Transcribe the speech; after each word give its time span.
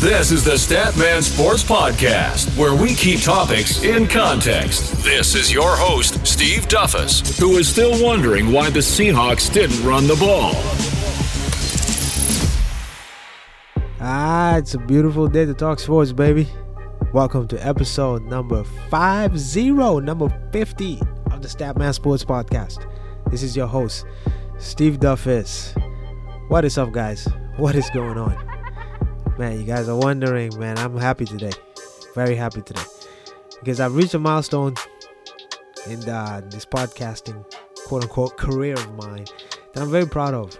This 0.00 0.30
is 0.30 0.44
the 0.44 0.52
Statman 0.52 1.24
Sports 1.24 1.64
Podcast, 1.64 2.56
where 2.56 2.72
we 2.72 2.94
keep 2.94 3.20
topics 3.20 3.82
in 3.82 4.06
context. 4.06 4.92
This 5.02 5.34
is 5.34 5.52
your 5.52 5.74
host, 5.74 6.24
Steve 6.24 6.68
Duffus, 6.68 7.36
who 7.40 7.56
is 7.58 7.66
still 7.68 8.00
wondering 8.00 8.52
why 8.52 8.70
the 8.70 8.78
Seahawks 8.78 9.52
didn't 9.52 9.84
run 9.84 10.06
the 10.06 10.14
ball. 10.14 10.52
Ah, 14.00 14.56
it's 14.56 14.74
a 14.74 14.78
beautiful 14.78 15.26
day 15.26 15.44
to 15.44 15.52
talk 15.52 15.80
sports, 15.80 16.12
baby. 16.12 16.46
Welcome 17.12 17.48
to 17.48 17.66
episode 17.66 18.22
number 18.22 18.62
50, 18.62 19.72
number 19.72 20.28
50 20.52 21.00
of 21.32 21.42
the 21.42 21.48
Statman 21.48 21.92
Sports 21.92 22.24
Podcast. 22.24 22.88
This 23.32 23.42
is 23.42 23.56
your 23.56 23.66
host, 23.66 24.06
Steve 24.60 25.00
Duffus. 25.00 25.76
What 26.46 26.64
is 26.64 26.78
up, 26.78 26.92
guys? 26.92 27.26
What 27.56 27.74
is 27.74 27.90
going 27.90 28.16
on? 28.16 28.47
Man, 29.38 29.56
you 29.56 29.64
guys 29.64 29.88
are 29.88 29.94
wondering, 29.94 30.58
man, 30.58 30.76
I'm 30.78 30.96
happy 30.96 31.24
today. 31.24 31.52
Very 32.16 32.34
happy 32.34 32.60
today. 32.60 32.82
Because 33.60 33.78
I've 33.78 33.94
reached 33.94 34.14
a 34.14 34.18
milestone 34.18 34.74
in 35.86 36.00
uh, 36.08 36.40
this 36.46 36.66
podcasting 36.66 37.44
quote 37.86 38.02
unquote 38.02 38.36
career 38.36 38.74
of 38.74 38.92
mine 38.96 39.26
that 39.72 39.80
I'm 39.80 39.92
very 39.92 40.08
proud 40.08 40.34
of. 40.34 40.58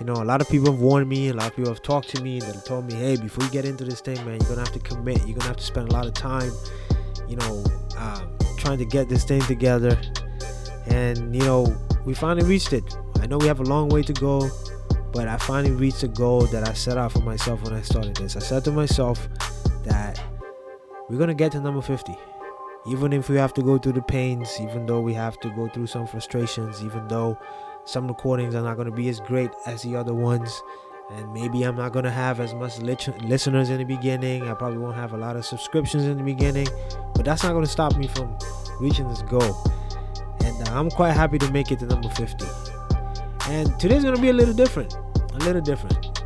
You 0.00 0.06
know, 0.06 0.14
a 0.14 0.24
lot 0.24 0.40
of 0.40 0.48
people 0.48 0.72
have 0.72 0.80
warned 0.80 1.08
me, 1.08 1.28
a 1.28 1.32
lot 1.32 1.46
of 1.46 1.54
people 1.54 1.70
have 1.70 1.82
talked 1.82 2.08
to 2.16 2.22
me 2.24 2.40
that 2.40 2.52
have 2.52 2.64
told 2.64 2.86
me, 2.86 2.94
hey, 2.94 3.16
before 3.16 3.44
you 3.44 3.50
get 3.52 3.64
into 3.64 3.84
this 3.84 4.00
thing, 4.00 4.16
man, 4.24 4.40
you're 4.40 4.48
gonna 4.48 4.62
have 4.62 4.72
to 4.72 4.80
commit, 4.80 5.18
you're 5.24 5.36
gonna 5.36 5.46
have 5.46 5.58
to 5.58 5.64
spend 5.64 5.88
a 5.88 5.92
lot 5.92 6.04
of 6.04 6.12
time, 6.12 6.50
you 7.28 7.36
know, 7.36 7.64
um, 7.98 8.36
trying 8.58 8.78
to 8.78 8.84
get 8.84 9.08
this 9.08 9.22
thing 9.22 9.42
together. 9.42 9.96
And, 10.88 11.32
you 11.32 11.42
know, 11.42 11.72
we 12.04 12.14
finally 12.14 12.44
reached 12.44 12.72
it. 12.72 12.96
I 13.20 13.28
know 13.28 13.38
we 13.38 13.46
have 13.46 13.60
a 13.60 13.64
long 13.64 13.90
way 13.90 14.02
to 14.02 14.12
go, 14.12 14.50
but 15.12 15.28
I 15.28 15.36
finally 15.36 15.72
reached 15.72 16.02
a 16.02 16.08
goal 16.08 16.42
that 16.46 16.68
I 16.68 16.72
set 16.72 16.96
out 16.96 17.12
for 17.12 17.20
myself 17.20 17.62
when 17.62 17.74
I 17.74 17.82
started 17.82 18.16
this. 18.16 18.36
I 18.36 18.40
said 18.40 18.64
to 18.64 18.72
myself 18.72 19.28
that 19.84 20.20
we're 21.08 21.18
gonna 21.18 21.34
get 21.34 21.52
to 21.52 21.60
number 21.60 21.82
50. 21.82 22.14
Even 22.88 23.12
if 23.12 23.28
we 23.28 23.36
have 23.36 23.54
to 23.54 23.62
go 23.62 23.78
through 23.78 23.92
the 23.92 24.02
pains, 24.02 24.58
even 24.60 24.86
though 24.86 25.00
we 25.00 25.14
have 25.14 25.38
to 25.40 25.50
go 25.50 25.68
through 25.68 25.86
some 25.86 26.06
frustrations, 26.06 26.82
even 26.82 27.06
though 27.06 27.38
some 27.84 28.06
recordings 28.06 28.54
are 28.54 28.62
not 28.62 28.76
going 28.76 28.86
to 28.86 28.94
be 28.94 29.08
as 29.08 29.20
great 29.20 29.50
as 29.66 29.82
the 29.82 29.96
other 29.96 30.14
ones 30.14 30.62
and 31.10 31.32
maybe 31.32 31.64
i'm 31.64 31.76
not 31.76 31.92
going 31.92 32.04
to 32.04 32.10
have 32.10 32.38
as 32.40 32.54
much 32.54 32.78
listeners 32.78 33.70
in 33.70 33.78
the 33.78 33.84
beginning 33.84 34.48
i 34.48 34.54
probably 34.54 34.78
won't 34.78 34.94
have 34.94 35.12
a 35.12 35.16
lot 35.16 35.36
of 35.36 35.44
subscriptions 35.44 36.04
in 36.04 36.16
the 36.16 36.22
beginning 36.22 36.66
but 37.14 37.24
that's 37.24 37.42
not 37.42 37.52
going 37.52 37.64
to 37.64 37.70
stop 37.70 37.96
me 37.96 38.06
from 38.06 38.36
reaching 38.80 39.08
this 39.08 39.22
goal 39.22 39.56
and 40.44 40.68
i'm 40.68 40.90
quite 40.90 41.12
happy 41.12 41.38
to 41.38 41.50
make 41.50 41.72
it 41.72 41.78
to 41.78 41.86
number 41.86 42.08
50 42.10 42.46
and 43.52 43.78
today's 43.78 44.02
to 44.02 44.12
be 44.12 44.30
a 44.30 44.32
little 44.32 44.54
different 44.54 44.94
a 45.34 45.38
little 45.44 45.62
different. 45.62 46.22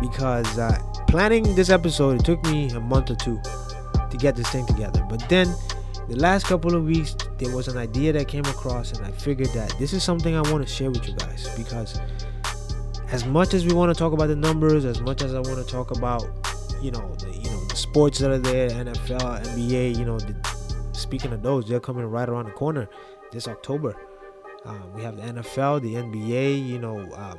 Because 0.00 0.58
uh, 0.58 0.78
planning 1.08 1.54
this 1.54 1.70
episode 1.70 2.20
it 2.20 2.24
took 2.24 2.42
me 2.44 2.70
a 2.70 2.80
month 2.80 3.10
or 3.10 3.16
two 3.16 3.40
to 4.10 4.16
get 4.16 4.36
this 4.36 4.48
thing 4.48 4.66
together. 4.66 5.04
But 5.08 5.26
then 5.28 5.48
the 6.08 6.16
last 6.16 6.46
couple 6.46 6.74
of 6.74 6.84
weeks 6.84 7.16
there 7.38 7.54
was 7.54 7.68
an 7.68 7.76
idea 7.76 8.12
that 8.12 8.28
came 8.28 8.44
across 8.44 8.92
and 8.92 9.04
i 9.04 9.10
figured 9.10 9.48
that 9.48 9.74
this 9.78 9.92
is 9.92 10.04
something 10.04 10.36
i 10.36 10.40
want 10.52 10.66
to 10.66 10.72
share 10.72 10.90
with 10.90 11.06
you 11.08 11.14
guys. 11.16 11.48
Because 11.56 12.00
as 13.08 13.24
much 13.24 13.54
as 13.54 13.66
we 13.66 13.72
want 13.72 13.92
to 13.94 13.98
talk 13.98 14.12
about 14.12 14.28
the 14.28 14.36
numbers 14.36 14.84
as 14.84 15.00
much 15.00 15.22
as 15.22 15.34
i 15.34 15.40
want 15.40 15.64
to 15.64 15.72
talk 15.72 15.96
about 15.96 16.24
you 16.82 16.90
know 16.90 17.14
the 17.20 17.30
you 17.30 17.50
know 17.50 17.64
the 17.66 17.76
sports 17.76 18.18
that 18.18 18.30
are 18.32 18.38
there 18.38 18.68
nfl 18.70 19.40
nba 19.54 19.96
you 19.96 20.04
know 20.04 20.18
the, 20.18 20.34
speaking 20.92 21.32
of 21.32 21.40
those 21.40 21.68
they're 21.68 21.78
coming 21.78 22.04
right 22.04 22.28
around 22.28 22.46
the 22.46 22.50
corner 22.50 22.88
this 23.30 23.46
october 23.46 23.94
um, 24.66 24.92
we 24.94 25.02
have 25.02 25.16
the 25.16 25.22
nfl 25.22 25.80
the 25.80 25.94
nba 25.94 26.66
you 26.66 26.78
know 26.78 26.98
um, 27.14 27.38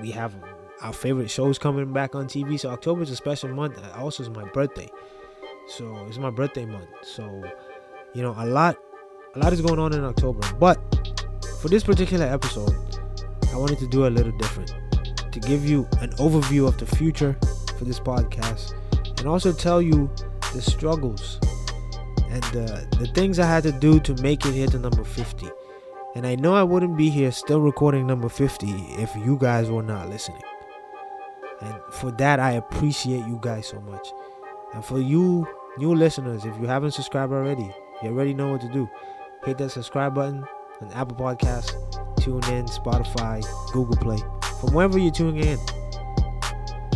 we 0.00 0.10
have 0.10 0.34
our 0.82 0.92
favorite 0.92 1.30
shows 1.30 1.58
coming 1.58 1.92
back 1.92 2.14
on 2.14 2.26
tv 2.26 2.58
so 2.58 2.68
october 2.70 3.02
is 3.02 3.10
a 3.10 3.16
special 3.16 3.48
month 3.48 3.78
also 3.96 4.22
is 4.22 4.30
my 4.30 4.44
birthday 4.50 4.90
so 5.68 5.96
it's 6.08 6.18
my 6.18 6.30
birthday 6.30 6.64
month 6.66 6.88
so 7.02 7.42
you 8.14 8.22
know, 8.22 8.34
a 8.38 8.46
lot 8.46 8.76
a 9.34 9.38
lot 9.40 9.52
is 9.52 9.60
going 9.60 9.80
on 9.80 9.92
in 9.92 10.04
October. 10.04 10.40
But 10.58 10.78
for 11.60 11.68
this 11.68 11.82
particular 11.82 12.24
episode, 12.24 12.72
I 13.52 13.56
wanted 13.56 13.78
to 13.80 13.88
do 13.88 14.06
a 14.06 14.08
little 14.08 14.32
different. 14.38 14.72
To 15.32 15.40
give 15.40 15.68
you 15.68 15.88
an 16.00 16.10
overview 16.12 16.68
of 16.68 16.78
the 16.78 16.86
future 16.86 17.36
for 17.76 17.84
this 17.84 17.98
podcast 17.98 18.74
and 19.18 19.26
also 19.26 19.52
tell 19.52 19.82
you 19.82 20.08
the 20.54 20.62
struggles 20.62 21.40
and 22.30 22.42
the, 22.44 22.86
the 23.00 23.08
things 23.08 23.40
I 23.40 23.46
had 23.46 23.64
to 23.64 23.72
do 23.72 23.98
to 23.98 24.14
make 24.22 24.46
it 24.46 24.54
here 24.54 24.68
to 24.68 24.78
number 24.78 25.02
50. 25.02 25.48
And 26.14 26.28
I 26.28 26.36
know 26.36 26.54
I 26.54 26.62
wouldn't 26.62 26.96
be 26.96 27.10
here 27.10 27.32
still 27.32 27.60
recording 27.60 28.06
number 28.06 28.28
50 28.28 28.70
if 28.98 29.14
you 29.16 29.36
guys 29.36 29.68
were 29.68 29.82
not 29.82 30.08
listening. 30.08 30.42
And 31.60 31.74
for 31.90 32.12
that, 32.12 32.38
I 32.38 32.52
appreciate 32.52 33.26
you 33.26 33.38
guys 33.42 33.66
so 33.66 33.80
much. 33.80 34.06
And 34.74 34.84
for 34.84 35.00
you 35.00 35.46
new 35.76 35.92
listeners, 35.92 36.44
if 36.44 36.56
you 36.60 36.68
haven't 36.68 36.92
subscribed 36.92 37.32
already, 37.32 37.68
you 38.00 38.10
already 38.10 38.32
know 38.32 38.52
what 38.52 38.60
to 38.60 38.68
do. 38.68 38.88
Hit 39.44 39.58
that 39.58 39.70
subscribe 39.70 40.14
button 40.14 40.44
on 40.80 40.92
Apple 40.92 41.16
Podcasts, 41.16 41.72
TuneIn, 42.16 42.68
Spotify, 42.68 43.44
Google 43.72 43.96
Play, 43.96 44.18
from 44.60 44.72
wherever 44.72 44.98
you're 44.98 45.10
tuning 45.10 45.44
in. 45.44 45.58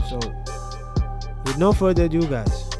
So, 0.08 0.18
with 1.44 1.58
no 1.58 1.72
further 1.72 2.04
ado, 2.04 2.24
guys, 2.28 2.70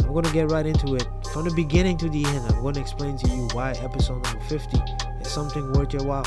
I'm 0.00 0.12
going 0.12 0.24
to 0.24 0.32
get 0.32 0.50
right 0.50 0.66
into 0.66 0.94
it. 0.94 1.06
From 1.32 1.44
the 1.44 1.54
beginning 1.54 1.96
to 1.98 2.10
the 2.10 2.24
end, 2.26 2.44
I'm 2.50 2.60
going 2.60 2.74
to 2.74 2.80
explain 2.80 3.16
to 3.18 3.28
you 3.30 3.48
why 3.52 3.70
episode 3.82 4.22
number 4.22 4.40
50 4.40 4.78
is 4.78 5.05
something 5.36 5.70
worth 5.74 5.92
your 5.92 6.02
while 6.02 6.24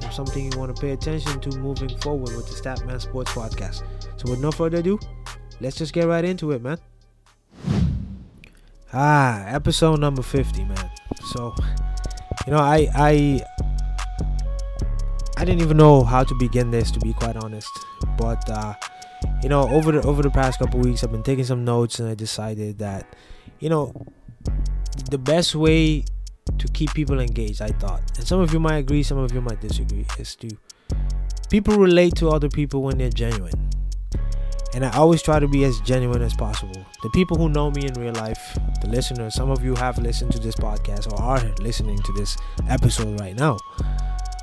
and 0.00 0.12
something 0.12 0.44
you 0.44 0.56
want 0.56 0.72
to 0.72 0.80
pay 0.80 0.92
attention 0.92 1.40
to 1.40 1.58
moving 1.58 1.88
forward 1.98 2.36
with 2.36 2.46
the 2.46 2.54
Statman 2.54 3.00
Sports 3.00 3.32
Podcast. 3.32 3.82
So, 4.16 4.30
with 4.30 4.38
no 4.38 4.52
further 4.52 4.78
ado, 4.78 4.96
let's 5.60 5.74
just 5.74 5.92
get 5.92 6.06
right 6.06 6.24
into 6.24 6.52
it, 6.52 6.62
man. 6.62 6.78
Ah, 8.92 9.44
episode 9.48 9.98
number 9.98 10.22
50, 10.22 10.64
man. 10.66 10.90
So, 11.32 11.52
you 12.46 12.52
know, 12.52 12.60
I 12.60 12.86
I 12.94 13.42
I 15.36 15.44
didn't 15.44 15.60
even 15.60 15.76
know 15.76 16.04
how 16.04 16.22
to 16.22 16.34
begin 16.36 16.70
this 16.70 16.92
to 16.92 17.00
be 17.00 17.14
quite 17.14 17.36
honest. 17.36 17.68
But 18.16 18.48
uh 18.48 18.74
you 19.42 19.48
know, 19.48 19.68
over 19.68 19.90
the 19.90 20.02
over 20.02 20.22
the 20.22 20.30
past 20.30 20.60
couple 20.60 20.78
weeks 20.78 21.02
I've 21.02 21.10
been 21.10 21.24
taking 21.24 21.44
some 21.44 21.64
notes 21.64 21.98
and 21.98 22.08
I 22.08 22.14
decided 22.14 22.78
that 22.78 23.16
you 23.58 23.68
know, 23.68 23.92
the 25.10 25.18
best 25.18 25.56
way 25.56 26.04
to 26.56 26.68
keep 26.68 26.92
people 26.94 27.20
engaged, 27.20 27.60
I 27.62 27.68
thought. 27.68 28.02
And 28.16 28.26
some 28.26 28.40
of 28.40 28.52
you 28.52 28.60
might 28.60 28.76
agree, 28.76 29.02
some 29.02 29.18
of 29.18 29.32
you 29.32 29.40
might 29.40 29.60
disagree, 29.60 30.06
is 30.18 30.36
to 30.36 30.48
people 31.50 31.76
relate 31.76 32.14
to 32.16 32.28
other 32.28 32.48
people 32.48 32.82
when 32.82 32.98
they're 32.98 33.10
genuine 33.10 33.68
and 34.74 34.84
I 34.84 34.96
always 34.96 35.22
try 35.22 35.38
to 35.38 35.48
be 35.48 35.64
as 35.64 35.80
genuine 35.80 36.22
as 36.22 36.34
possible. 36.34 36.84
The 37.02 37.10
people 37.10 37.36
who 37.36 37.48
know 37.48 37.70
me 37.70 37.86
in 37.86 37.94
real 37.94 38.12
life, 38.14 38.58
the 38.82 38.88
listeners, 38.88 39.34
some 39.34 39.50
of 39.50 39.64
you 39.64 39.74
have 39.76 39.98
listened 39.98 40.32
to 40.32 40.38
this 40.38 40.54
podcast 40.54 41.12
or 41.12 41.20
are 41.20 41.42
listening 41.60 41.98
to 41.98 42.12
this 42.12 42.36
episode 42.68 43.18
right 43.20 43.36
now. 43.36 43.58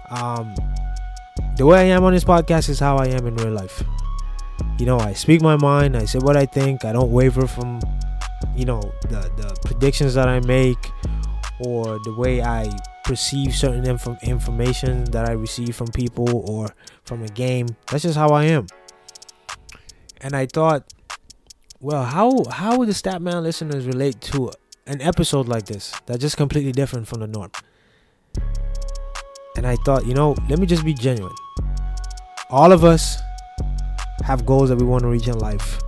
Um, 0.09 0.55
the 1.57 1.65
way 1.65 1.79
I 1.79 1.95
am 1.95 2.03
on 2.03 2.13
this 2.13 2.23
podcast 2.23 2.69
is 2.69 2.79
how 2.79 2.97
I 2.97 3.07
am 3.07 3.27
in 3.27 3.35
real 3.35 3.53
life. 3.53 3.83
You 4.79 4.85
know, 4.85 4.99
I 4.99 5.13
speak 5.13 5.41
my 5.41 5.55
mind, 5.57 5.95
I 5.95 6.05
say 6.05 6.19
what 6.19 6.35
I 6.35 6.45
think, 6.45 6.85
I 6.85 6.91
don't 6.91 7.11
waver 7.11 7.47
from, 7.47 7.79
you 8.55 8.65
know, 8.65 8.81
the, 9.03 9.31
the 9.37 9.57
predictions 9.63 10.15
that 10.15 10.27
I 10.27 10.39
make 10.41 10.91
or 11.59 11.99
the 12.03 12.13
way 12.13 12.41
I 12.41 12.69
perceive 13.03 13.55
certain 13.55 13.85
inf- 13.85 14.23
information 14.23 15.05
that 15.05 15.29
I 15.29 15.33
receive 15.33 15.75
from 15.75 15.87
people 15.87 16.27
or 16.49 16.69
from 17.03 17.23
a 17.23 17.27
game. 17.27 17.67
That's 17.91 18.03
just 18.03 18.17
how 18.17 18.29
I 18.29 18.45
am 18.45 18.67
and 20.25 20.35
I 20.35 20.47
thought, 20.47 20.91
well, 21.79 22.03
how 22.03 22.45
how 22.49 22.77
would 22.77 22.89
the 22.89 22.93
Statman 22.93 23.43
listeners 23.43 23.85
relate 23.85 24.21
to 24.33 24.51
an 24.87 25.01
episode 25.01 25.47
like 25.47 25.65
this 25.65 25.93
that's 26.07 26.19
just 26.19 26.35
completely 26.35 26.71
different 26.71 27.07
from 27.07 27.19
the 27.19 27.27
norm? 27.27 27.51
And 29.55 29.67
I 29.67 29.75
thought, 29.85 30.05
you 30.05 30.15
know, 30.15 30.35
let 30.49 30.57
me 30.57 30.65
just 30.65 30.83
be 30.83 30.95
genuine. 30.95 31.35
All 32.49 32.71
of 32.71 32.83
us 32.83 33.17
have 34.23 34.47
goals 34.47 34.69
that 34.69 34.77
we 34.77 34.85
want 34.85 35.03
to 35.03 35.09
reach 35.09 35.27
in 35.27 35.37
life. 35.37 35.79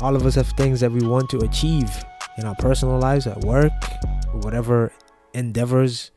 All 0.00 0.14
of 0.14 0.26
us 0.26 0.34
have 0.34 0.48
things 0.48 0.80
that 0.80 0.92
we 0.92 1.00
want 1.06 1.30
to 1.30 1.38
achieve 1.38 1.90
in 2.36 2.44
our 2.44 2.54
personal 2.56 2.98
lives, 2.98 3.26
at 3.26 3.40
work, 3.40 3.72
whatever 4.42 4.92
endeavors 5.32 6.10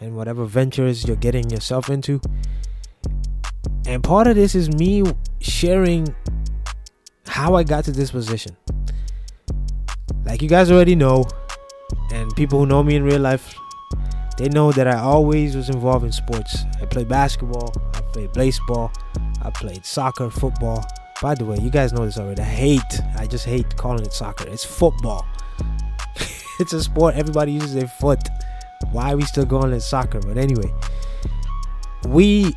and 0.00 0.16
whatever 0.16 0.44
ventures 0.44 1.06
you're 1.06 1.16
getting 1.16 1.48
yourself 1.50 1.88
into. 1.88 2.20
And 3.86 4.02
part 4.02 4.26
of 4.26 4.36
this 4.36 4.54
is 4.54 4.68
me 4.74 5.02
sharing 5.40 6.14
how 7.26 7.54
I 7.54 7.62
got 7.62 7.84
to 7.84 7.92
this 7.92 8.10
position. 8.10 8.56
Like 10.24 10.42
you 10.42 10.48
guys 10.48 10.70
already 10.70 10.94
know, 10.94 11.24
and 12.12 12.34
people 12.36 12.60
who 12.60 12.66
know 12.66 12.82
me 12.82 12.96
in 12.96 13.04
real 13.04 13.20
life, 13.20 13.54
they 14.38 14.48
know 14.48 14.72
that 14.72 14.86
I 14.86 14.98
always 14.98 15.56
was 15.56 15.68
involved 15.68 16.04
in 16.04 16.12
sports. 16.12 16.64
I 16.80 16.86
played 16.86 17.08
basketball, 17.08 17.72
I 17.94 18.00
played 18.12 18.32
baseball, 18.32 18.92
I 19.42 19.50
played 19.50 19.84
soccer, 19.84 20.30
football. 20.30 20.84
By 21.20 21.34
the 21.34 21.44
way, 21.44 21.56
you 21.60 21.70
guys 21.70 21.92
know 21.92 22.04
this 22.04 22.18
already. 22.18 22.42
I 22.42 22.46
hate, 22.46 23.00
I 23.16 23.26
just 23.26 23.44
hate 23.44 23.76
calling 23.76 24.04
it 24.04 24.12
soccer. 24.12 24.48
It's 24.48 24.64
football. 24.64 25.26
It's 26.62 26.72
a 26.72 26.82
sport 26.82 27.14
everybody 27.16 27.52
uses 27.52 27.74
their 27.74 27.88
foot. 27.88 28.20
Why 28.92 29.12
are 29.12 29.16
we 29.16 29.24
still 29.24 29.44
going 29.44 29.72
it 29.72 29.80
soccer? 29.80 30.20
But 30.20 30.38
anyway, 30.38 30.72
we 32.08 32.54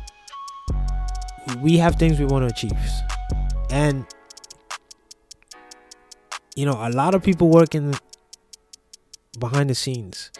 we 1.60 1.76
have 1.78 1.96
things 1.96 2.18
we 2.18 2.24
want 2.24 2.48
to 2.48 2.54
achieve. 2.54 2.78
And 3.70 4.06
you 6.54 6.64
know, 6.64 6.78
a 6.80 6.90
lot 6.90 7.14
of 7.14 7.22
people 7.22 7.50
working 7.50 7.94
behind 9.38 9.68
the 9.68 9.74
scenes 9.74 10.30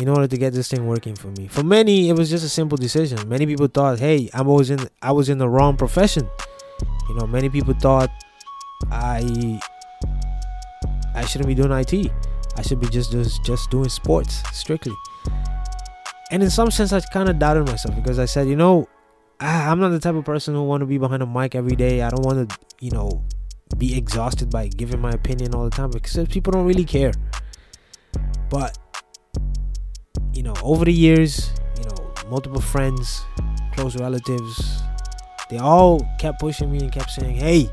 in 0.00 0.08
order 0.08 0.26
to 0.26 0.36
get 0.36 0.52
this 0.52 0.68
thing 0.68 0.86
working 0.86 1.14
for 1.14 1.28
me. 1.28 1.48
For 1.48 1.62
many, 1.62 2.08
it 2.08 2.16
was 2.16 2.30
just 2.30 2.44
a 2.44 2.48
simple 2.48 2.78
decision. 2.78 3.28
Many 3.28 3.46
people 3.46 3.66
thought, 3.66 3.98
"Hey, 3.98 4.30
I 4.32 4.42
was 4.42 4.70
in 4.70 4.88
I 5.02 5.12
was 5.12 5.28
in 5.28 5.38
the 5.38 5.48
wrong 5.48 5.76
profession." 5.76 6.28
You 7.08 7.14
know, 7.16 7.26
many 7.26 7.48
people 7.48 7.74
thought 7.74 8.10
I 8.90 9.60
I 11.14 11.24
shouldn't 11.24 11.48
be 11.48 11.54
doing 11.54 11.72
IT. 11.72 12.12
I 12.56 12.62
should 12.62 12.80
be 12.80 12.88
just 12.88 13.12
just, 13.12 13.44
just 13.44 13.70
doing 13.70 13.88
sports 13.88 14.42
strictly. 14.52 14.94
And 16.30 16.42
in 16.42 16.50
some 16.50 16.70
sense, 16.70 16.92
I 16.92 17.00
kind 17.12 17.28
of 17.28 17.38
doubted 17.38 17.66
myself 17.66 17.94
because 17.94 18.18
I 18.18 18.24
said, 18.24 18.48
you 18.48 18.56
know, 18.56 18.88
I, 19.38 19.68
I'm 19.68 19.78
not 19.78 19.90
the 19.90 20.00
type 20.00 20.14
of 20.14 20.24
person 20.24 20.54
who 20.54 20.64
want 20.64 20.80
to 20.80 20.86
be 20.86 20.98
behind 20.98 21.22
a 21.22 21.26
mic 21.26 21.54
every 21.54 21.76
day. 21.76 22.02
I 22.02 22.10
don't 22.10 22.24
want 22.24 22.50
to, 22.50 22.58
you 22.80 22.90
know, 22.90 23.24
be 23.78 23.96
exhausted 23.96 24.50
by 24.50 24.68
giving 24.68 25.00
my 25.00 25.10
opinion 25.10 25.54
all 25.54 25.64
the 25.64 25.70
time 25.70 25.90
because 25.90 26.26
people 26.28 26.52
don't 26.52 26.66
really 26.66 26.84
care. 26.84 27.12
But 28.48 28.78
you 30.32 30.42
know, 30.42 30.54
over 30.62 30.84
the 30.84 30.92
years, 30.92 31.50
you 31.78 31.84
know, 31.84 32.12
multiple 32.28 32.60
friends, 32.60 33.24
close 33.74 33.96
relatives, 33.96 34.82
they 35.50 35.58
all 35.58 36.06
kept 36.18 36.40
pushing 36.40 36.70
me 36.70 36.78
and 36.78 36.92
kept 36.92 37.10
saying, 37.10 37.36
"Hey, 37.36 37.70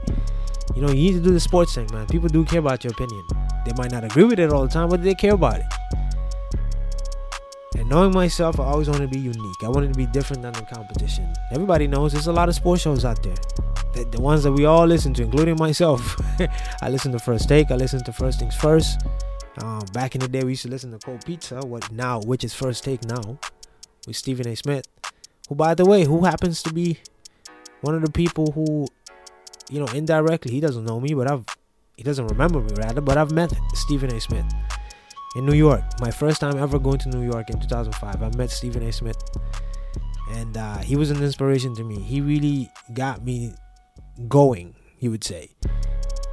you 0.75 0.81
know, 0.81 0.89
you 0.89 1.11
need 1.11 1.13
to 1.13 1.21
do 1.21 1.31
the 1.31 1.39
sports 1.39 1.75
thing, 1.75 1.87
man. 1.91 2.07
People 2.07 2.29
do 2.29 2.45
care 2.45 2.59
about 2.59 2.83
your 2.83 2.93
opinion. 2.93 3.23
They 3.65 3.73
might 3.77 3.91
not 3.91 4.03
agree 4.03 4.25
with 4.25 4.39
it 4.39 4.51
all 4.51 4.63
the 4.63 4.73
time, 4.73 4.89
but 4.89 5.03
they 5.03 5.15
care 5.15 5.33
about 5.33 5.59
it." 5.59 5.65
And 7.75 7.89
knowing 7.89 8.13
myself, 8.13 8.59
I 8.59 8.65
always 8.65 8.87
wanted 8.87 9.11
to 9.11 9.17
be 9.17 9.19
unique. 9.19 9.63
I 9.63 9.69
wanted 9.69 9.93
to 9.93 9.97
be 9.97 10.05
different 10.05 10.41
than 10.43 10.53
the 10.53 10.61
competition. 10.61 11.33
Everybody 11.51 11.87
knows 11.87 12.13
there's 12.13 12.27
a 12.27 12.33
lot 12.33 12.47
of 12.49 12.55
sports 12.55 12.83
shows 12.83 13.03
out 13.03 13.21
there. 13.23 13.35
The, 13.93 14.05
the 14.05 14.21
ones 14.21 14.43
that 14.43 14.51
we 14.51 14.65
all 14.65 14.85
listen 14.85 15.13
to, 15.15 15.23
including 15.23 15.57
myself. 15.57 16.15
I 16.81 16.89
listen 16.89 17.11
to 17.11 17.19
First 17.19 17.49
Take. 17.49 17.71
I 17.71 17.75
listen 17.75 18.03
to 18.03 18.13
First 18.13 18.39
Things 18.39 18.55
First. 18.55 19.01
Um, 19.61 19.81
back 19.93 20.15
in 20.15 20.21
the 20.21 20.27
day, 20.27 20.43
we 20.43 20.51
used 20.51 20.63
to 20.63 20.69
listen 20.69 20.91
to 20.91 20.97
Cold 20.97 21.25
Pizza, 21.25 21.59
what 21.59 21.91
now, 21.91 22.19
which 22.21 22.43
is 22.43 22.53
First 22.53 22.83
Take 22.83 23.05
now, 23.05 23.39
with 24.07 24.15
Stephen 24.15 24.47
A. 24.47 24.55
Smith, 24.55 24.85
who, 25.47 25.55
by 25.55 25.75
the 25.75 25.85
way, 25.85 26.05
who 26.05 26.25
happens 26.25 26.63
to 26.63 26.73
be 26.73 26.97
one 27.81 27.95
of 27.95 28.01
the 28.01 28.11
people 28.11 28.51
who, 28.53 28.87
you 29.69 29.79
know, 29.79 29.87
indirectly, 29.87 30.51
he 30.51 30.59
doesn't 30.59 30.85
know 30.85 30.99
me, 30.99 31.13
but 31.13 31.29
I've, 31.29 31.45
he 31.95 32.03
doesn't 32.03 32.27
remember 32.27 32.59
me 32.59 32.71
rather, 32.77 33.01
but 33.01 33.17
I've 33.17 33.31
met 33.31 33.53
Stephen 33.73 34.13
A. 34.13 34.19
Smith 34.19 34.45
in 35.35 35.45
New 35.45 35.53
York. 35.53 35.83
My 35.99 36.11
first 36.11 36.39
time 36.41 36.57
ever 36.57 36.79
going 36.79 36.99
to 36.99 37.09
New 37.09 37.29
York 37.29 37.49
in 37.49 37.59
2005, 37.59 38.23
I 38.23 38.37
met 38.37 38.49
Stephen 38.49 38.83
A. 38.83 38.91
Smith, 38.91 39.17
and 40.31 40.57
uh, 40.57 40.77
he 40.77 40.95
was 40.95 41.11
an 41.11 41.21
inspiration 41.21 41.75
to 41.75 41.83
me. 41.83 41.99
He 41.99 42.21
really 42.21 42.69
got 42.93 43.23
me 43.23 43.53
going, 44.27 44.75
he 44.97 45.07
would 45.07 45.23
say. 45.23 45.49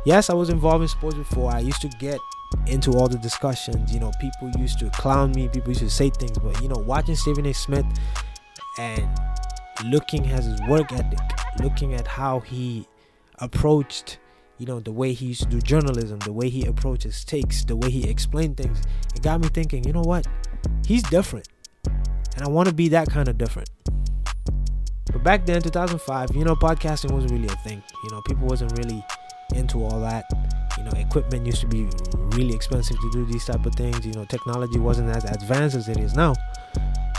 Yes, 0.04 0.30
I 0.30 0.34
was 0.34 0.48
involved 0.48 0.82
in 0.82 0.88
sports 0.88 1.16
before. 1.16 1.52
I 1.52 1.58
used 1.58 1.82
to 1.82 1.88
get 2.00 2.18
into 2.66 2.92
all 2.92 3.08
the 3.08 3.18
discussions. 3.18 3.92
You 3.92 4.00
know, 4.00 4.12
people 4.20 4.50
used 4.58 4.78
to 4.78 4.90
clown 4.90 5.32
me, 5.32 5.48
people 5.48 5.70
used 5.70 5.80
to 5.80 5.90
say 5.90 6.10
things, 6.10 6.38
but 6.38 6.60
you 6.62 6.68
know, 6.68 6.78
watching 6.78 7.16
Stephen 7.16 7.44
A. 7.46 7.52
Smith 7.52 7.86
and 8.78 9.06
looking 9.84 10.26
at 10.30 10.42
his 10.42 10.60
work 10.62 10.92
ethic, 10.92 11.18
looking 11.62 11.94
at 11.94 12.06
how 12.06 12.40
he 12.40 12.86
approached, 13.40 14.18
you 14.60 14.66
know, 14.66 14.78
the 14.78 14.92
way 14.92 15.12
he 15.14 15.26
used 15.26 15.42
to 15.42 15.48
do 15.48 15.60
journalism, 15.60 16.18
the 16.20 16.32
way 16.32 16.50
he 16.50 16.66
approaches 16.66 17.24
takes, 17.24 17.64
the 17.64 17.74
way 17.74 17.90
he 17.90 18.08
explained 18.08 18.58
things, 18.58 18.82
it 19.14 19.22
got 19.22 19.40
me 19.40 19.48
thinking, 19.48 19.82
you 19.84 19.92
know 19.92 20.02
what? 20.02 20.26
He's 20.86 21.02
different. 21.04 21.48
And 21.86 22.44
I 22.44 22.48
want 22.48 22.68
to 22.68 22.74
be 22.74 22.88
that 22.90 23.08
kind 23.08 23.28
of 23.28 23.38
different. 23.38 23.70
But 25.06 25.24
back 25.24 25.46
then, 25.46 25.62
2005, 25.62 26.36
you 26.36 26.44
know, 26.44 26.54
podcasting 26.54 27.10
wasn't 27.10 27.32
really 27.32 27.48
a 27.48 27.56
thing. 27.68 27.82
You 28.04 28.10
know, 28.10 28.20
people 28.20 28.46
wasn't 28.46 28.76
really 28.78 29.02
into 29.54 29.82
all 29.82 30.00
that 30.00 30.24
you 30.78 30.84
know 30.84 30.92
equipment 30.92 31.44
used 31.44 31.60
to 31.60 31.66
be 31.66 31.88
really 32.36 32.54
expensive 32.54 32.96
to 33.00 33.10
do 33.10 33.24
these 33.26 33.44
type 33.44 33.66
of 33.66 33.74
things 33.74 34.06
you 34.06 34.12
know 34.12 34.24
technology 34.26 34.78
wasn't 34.78 35.08
as 35.10 35.24
advanced 35.24 35.74
as 35.74 35.88
it 35.88 35.98
is 35.98 36.14
now 36.14 36.32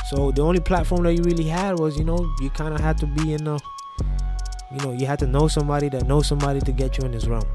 so 0.07 0.31
the 0.31 0.41
only 0.41 0.61
platform 0.61 1.03
that 1.03 1.13
you 1.13 1.23
really 1.23 1.43
had 1.43 1.77
was 1.77 1.97
you 1.97 2.05
know 2.05 2.17
you 2.39 2.49
kind 2.51 2.73
of 2.73 2.79
had 2.79 2.97
to 2.97 3.05
be 3.05 3.33
in 3.33 3.43
the 3.43 3.59
you 4.73 4.79
know 4.79 4.91
you 4.93 5.05
had 5.05 5.19
to 5.19 5.27
know 5.27 5.47
somebody 5.47 5.89
that 5.89 6.07
knows 6.07 6.27
somebody 6.27 6.59
to 6.61 6.71
get 6.71 6.97
you 6.97 7.05
in 7.05 7.11
this 7.11 7.25
realm. 7.25 7.47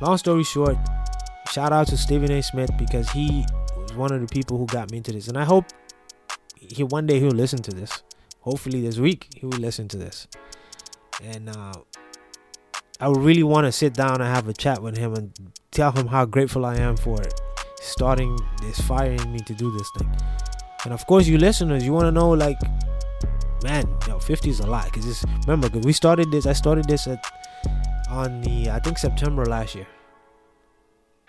Long 0.00 0.18
story 0.18 0.44
short 0.44 0.76
shout 1.50 1.72
out 1.72 1.86
to 1.88 1.96
stephen 1.96 2.30
a. 2.32 2.42
Smith 2.42 2.70
because 2.78 3.08
he 3.10 3.44
was 3.76 3.94
one 3.94 4.12
of 4.12 4.20
the 4.20 4.26
people 4.26 4.58
who 4.58 4.66
got 4.66 4.90
me 4.90 4.98
into 4.98 5.12
this. 5.12 5.28
And 5.28 5.38
i 5.38 5.44
hope 5.44 5.64
he 6.56 6.82
one 6.82 7.06
day 7.06 7.20
he'll 7.20 7.30
listen 7.30 7.62
to 7.62 7.70
this. 7.70 8.02
Hopefully 8.40 8.80
this 8.80 8.98
week 8.98 9.28
he 9.36 9.46
will 9.46 9.58
listen 9.58 9.88
to 9.88 9.96
this. 9.96 10.26
And 11.22 11.48
uh 11.48 11.72
I 13.00 13.08
really 13.08 13.42
want 13.42 13.66
to 13.66 13.72
sit 13.72 13.94
down 13.94 14.20
and 14.20 14.34
have 14.34 14.48
a 14.48 14.52
chat 14.52 14.80
with 14.80 14.96
him 14.96 15.14
and 15.14 15.32
tell 15.72 15.90
him 15.90 16.06
how 16.06 16.24
grateful 16.24 16.64
I 16.64 16.76
am 16.76 16.96
for 16.96 17.18
starting 17.80 18.38
this, 18.62 18.80
firing 18.80 19.32
me 19.32 19.40
to 19.40 19.54
do 19.54 19.70
this 19.76 19.90
thing. 19.98 20.10
And 20.84 20.92
of 20.92 21.04
course, 21.06 21.26
you 21.26 21.36
listeners, 21.36 21.84
you 21.84 21.92
want 21.92 22.06
to 22.06 22.12
know 22.12 22.30
like, 22.30 22.58
man, 23.64 23.88
yo, 24.06 24.18
50 24.18 24.50
is 24.50 24.60
a 24.60 24.66
lot. 24.66 24.92
Cause 24.92 25.06
it's 25.06 25.24
remember, 25.46 25.68
cause 25.68 25.84
we 25.84 25.92
started 25.92 26.30
this. 26.30 26.46
I 26.46 26.52
started 26.52 26.84
this 26.86 27.08
at 27.08 27.24
on 28.10 28.42
the 28.42 28.70
I 28.70 28.78
think 28.78 28.98
September 28.98 29.44
last 29.46 29.74
year, 29.74 29.86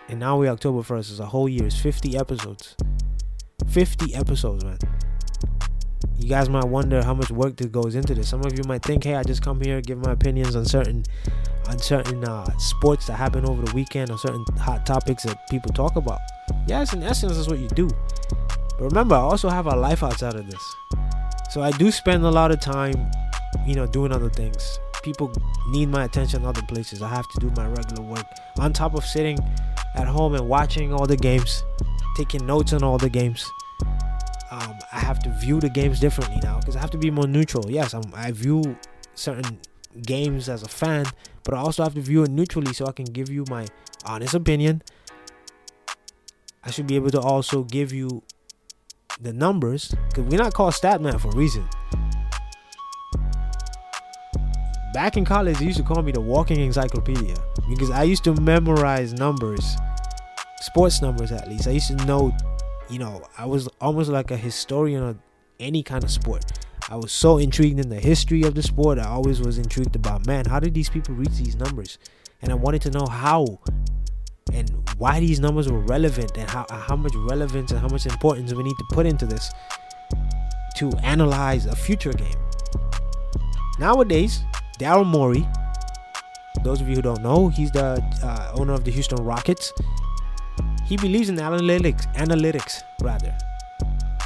and 0.10 0.20
now 0.20 0.38
we 0.38 0.48
October 0.48 0.84
first. 0.84 1.10
It's 1.10 1.20
a 1.20 1.26
whole 1.26 1.50
year. 1.50 1.66
It's 1.66 1.80
50 1.80 2.16
episodes. 2.18 2.76
50 3.68 4.14
episodes, 4.14 4.64
man 4.64 4.78
you 6.18 6.30
guys 6.30 6.50
might 6.50 6.66
wonder 6.66 7.04
how 7.04 7.14
much 7.14 7.30
work 7.30 7.56
that 7.58 7.72
goes 7.72 7.96
into 7.96 8.16
this. 8.16 8.30
Some 8.30 8.44
of 8.46 8.58
you 8.58 8.64
might 8.66 8.82
think, 8.84 9.04
"Hey, 9.04 9.16
I 9.16 9.24
just 9.24 9.42
come 9.42 9.62
here, 9.62 9.82
give 9.82 10.00
my 10.00 10.12
opinions 10.12 10.56
on 10.56 10.66
certain 10.66 11.04
on 11.68 11.80
certain 11.80 12.24
uh, 12.26 12.46
sports 12.58 13.08
that 13.08 13.14
happen 13.14 13.46
over 13.46 13.62
the 13.64 13.74
weekend, 13.74 14.10
or 14.12 14.18
certain 14.18 14.44
hot 14.58 14.86
topics 14.86 15.24
that 15.24 15.48
people 15.50 15.72
talk 15.72 15.96
about." 15.96 16.20
Yes, 16.68 16.94
in 16.94 17.04
essence, 17.04 17.36
that's 17.36 17.48
what 17.48 17.60
you 17.60 17.68
do. 17.70 17.90
But 18.78 18.86
remember, 18.86 19.16
I 19.16 19.20
also 19.20 19.50
have 19.50 19.68
a 19.68 19.76
life 19.76 20.04
outside 20.04 20.36
of 20.36 20.50
this, 20.50 20.76
so 21.50 21.62
I 21.62 21.72
do 21.72 21.92
spend 21.92 22.24
a 22.24 22.32
lot 22.32 22.52
of 22.52 22.60
time, 22.60 23.12
you 23.66 23.76
know, 23.76 23.88
doing 23.88 24.12
other 24.12 24.30
things. 24.30 24.80
People 25.04 25.32
need 25.70 25.90
my 25.90 26.04
attention 26.04 26.46
other 26.46 26.64
places. 26.64 27.02
I 27.02 27.10
have 27.10 27.28
to 27.30 27.40
do 27.40 27.52
my 27.56 27.68
regular 27.68 28.04
work 28.04 28.26
on 28.60 28.74
top 28.74 28.96
of 28.96 29.06
sitting 29.06 29.38
at 29.96 30.08
home 30.08 30.36
and 30.36 30.48
watching 30.48 30.94
all 30.94 31.06
the 31.06 31.18
games, 31.18 31.64
taking 32.18 32.46
notes 32.46 32.74
on 32.74 32.84
all 32.84 32.98
the 32.98 33.10
games 33.10 33.50
um, 34.56 34.78
I 34.92 35.00
have 35.00 35.20
to 35.20 35.30
view 35.30 35.60
the 35.60 35.70
games 35.70 36.00
differently 36.00 36.40
now 36.42 36.60
because 36.60 36.76
I 36.76 36.80
have 36.80 36.92
to 36.92 36.98
be 36.98 37.12
more 37.12 37.28
neutral. 37.28 37.70
Yes, 37.70 37.94
I'm, 37.94 38.04
I 38.14 38.32
view 38.32 38.78
certain 39.16 39.60
games 40.02 40.50
as 40.50 40.64
a 40.64 40.68
fan, 40.68 41.06
but 41.44 41.54
I 41.54 41.58
also 41.58 41.84
have 41.84 41.94
to 41.96 42.02
view 42.02 42.24
it 42.24 42.32
neutrally 42.32 42.74
so 42.74 42.86
I 42.86 42.92
can 42.92 43.06
give 43.06 43.30
you 43.30 43.44
my 43.50 43.66
honest 44.06 44.34
opinion. 44.34 44.82
I 46.64 46.72
should 46.72 46.88
be 46.88 46.96
able 46.96 47.10
to 47.12 47.20
also 47.20 47.64
give 47.64 47.92
you 47.92 48.24
the 49.20 49.34
numbers 49.34 49.94
because 50.10 50.26
we're 50.26 50.40
not 50.40 50.54
called 50.54 50.74
Statman 50.74 51.20
for 51.20 51.30
a 51.30 51.36
reason. 51.36 51.68
Back 54.94 55.18
in 55.18 55.26
college, 55.26 55.58
they 55.58 55.66
used 55.66 55.78
to 55.78 55.84
call 55.84 56.02
me 56.02 56.12
the 56.12 56.22
walking 56.22 56.60
encyclopedia 56.60 57.36
because 57.70 57.90
I 57.90 58.04
used 58.04 58.24
to 58.26 58.34
memorize 58.42 59.14
numbers, 59.14 59.76
sports 60.62 61.02
numbers 61.02 61.32
at 61.32 61.50
least. 61.50 61.68
I 61.68 61.72
used 61.72 61.88
to 61.88 62.06
know 62.06 62.36
you 62.90 63.00
know, 63.00 63.24
I 63.38 63.46
was 63.46 63.68
almost 63.82 64.10
like 64.10 64.32
a 64.32 64.38
historian 64.38 65.04
of 65.04 65.18
any 65.60 65.82
kind 65.84 66.04
of 66.04 66.12
sport. 66.12 66.46
I 66.90 66.96
was 66.96 67.12
so 67.12 67.38
intrigued 67.38 67.80
in 67.80 67.90
the 67.90 68.00
history 68.00 68.44
of 68.44 68.54
the 68.54 68.62
sport. 68.62 69.00
I 69.00 69.06
always 69.06 69.42
was 69.42 69.58
intrigued 69.58 69.96
about, 69.96 70.28
man, 70.28 70.46
how 70.46 70.60
did 70.60 70.74
these 70.74 70.90
people 70.90 71.16
reach 71.16 71.36
these 71.38 71.56
numbers? 71.56 71.98
And 72.42 72.52
I 72.52 72.56
wanted 72.56 72.82
to 72.84 72.92
know 72.92 73.08
how 73.08 73.60
and 74.56 74.72
why 74.98 75.20
these 75.20 75.40
numbers 75.40 75.70
were 75.70 75.82
relevant 75.82 76.38
and 76.38 76.50
how, 76.50 76.66
how 76.70 76.96
much 76.96 77.14
relevance 77.16 77.72
and 77.72 77.80
how 77.80 77.88
much 77.90 78.06
importance 78.06 78.54
we 78.54 78.64
need 78.64 78.78
to 78.78 78.86
put 78.92 79.06
into 79.06 79.26
this 79.26 79.52
to 80.78 80.92
analyze 81.04 81.66
a 81.66 81.76
future 81.76 82.14
game. 82.14 82.36
Nowadays, 83.80 84.44
Daryl 84.80 85.06
Morey, 85.06 85.46
those 86.64 86.82
of 86.82 86.88
you 86.88 86.96
who 86.96 87.02
don't 87.02 87.22
know, 87.22 87.50
he's 87.50 87.72
the 87.72 88.02
uh, 88.24 88.54
owner 88.58 88.74
of 88.74 88.86
the 88.86 88.92
Houston 88.92 89.24
Rockets. 89.24 89.74
He 90.86 90.96
believes 90.98 91.30
in 91.30 91.36
analytics, 91.36 92.14
analytics 92.16 92.82
rather. 93.02 93.36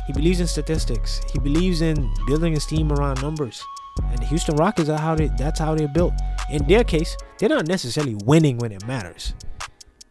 He 0.06 0.14
believes 0.14 0.40
in 0.40 0.48
statistics. 0.48 1.22
He 1.32 1.40
believes 1.40 1.82
in 1.82 2.12
building 2.28 2.54
his 2.54 2.66
team 2.66 2.92
around 2.92 3.22
numbers. 3.22 3.64
And 4.10 4.20
the 4.20 4.26
Houston 4.26 4.56
Rockets 4.56 4.90
are 4.90 4.98
how 4.98 5.16
they 5.16 5.28
that's 5.38 5.60
how 5.60 5.76
they're 5.76 5.88
built. 5.88 6.14
In 6.50 6.66
their 6.68 6.84
case, 6.84 7.16
they're 7.38 7.50
not 7.50 7.68
necessarily 7.68 8.16
winning 8.26 8.58
when 8.58 8.72
it 8.72 8.86
matters. 8.88 9.34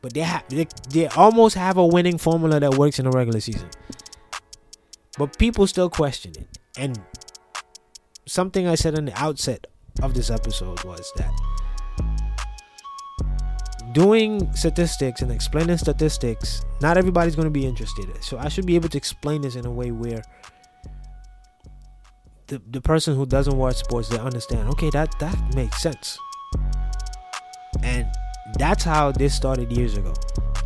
But 0.01 0.15
they 0.15 0.21
have 0.21 0.45
they, 0.49 0.67
they 0.91 1.07
almost 1.09 1.57
have 1.57 1.77
a 1.77 1.87
winning 1.87 2.19
formula 2.19 2.61
that 2.61 2.75
works 2.75 2.99
in 2.99 3.05
the 3.05 3.11
regular 3.11 3.41
season. 3.41 3.69
But 5.19 5.37
people 5.39 5.67
still 5.67 5.91
question 5.91 6.33
it. 6.39 6.59
And 6.79 7.01
something 8.27 8.69
I 8.69 8.77
said 8.77 8.97
in 8.97 9.07
the 9.07 9.21
outset 9.21 9.67
of 10.03 10.15
this 10.15 10.31
episode 10.31 10.85
was 10.85 11.13
that 11.17 11.33
doing 13.93 14.53
statistics 14.55 15.23
and 15.23 15.33
explaining 15.33 15.77
statistics, 15.79 16.63
not 16.81 16.97
everybody's 16.97 17.35
going 17.35 17.47
to 17.47 17.51
be 17.51 17.67
interested. 17.67 18.07
So 18.23 18.39
I 18.39 18.49
should 18.49 18.67
be 18.67 18.77
able 18.77 18.89
to 18.91 18.99
explain 18.99 19.41
this 19.41 19.57
in 19.57 19.67
a 19.67 19.71
way 19.71 19.91
where 19.91 20.23
the, 22.47 22.63
the 22.71 22.81
person 22.81 23.17
who 23.17 23.27
doesn't 23.27 23.57
watch 23.57 23.77
sports 23.77 24.09
they 24.09 24.19
understand. 24.19 24.69
Okay, 24.71 24.91
that 24.91 25.13
that 25.19 25.37
makes 25.55 25.83
sense. 25.83 26.19
And 27.83 28.07
that's 28.55 28.85
how 28.85 29.13
this 29.13 29.35
started 29.35 29.71
years 29.73 29.97
ago. 29.97 30.15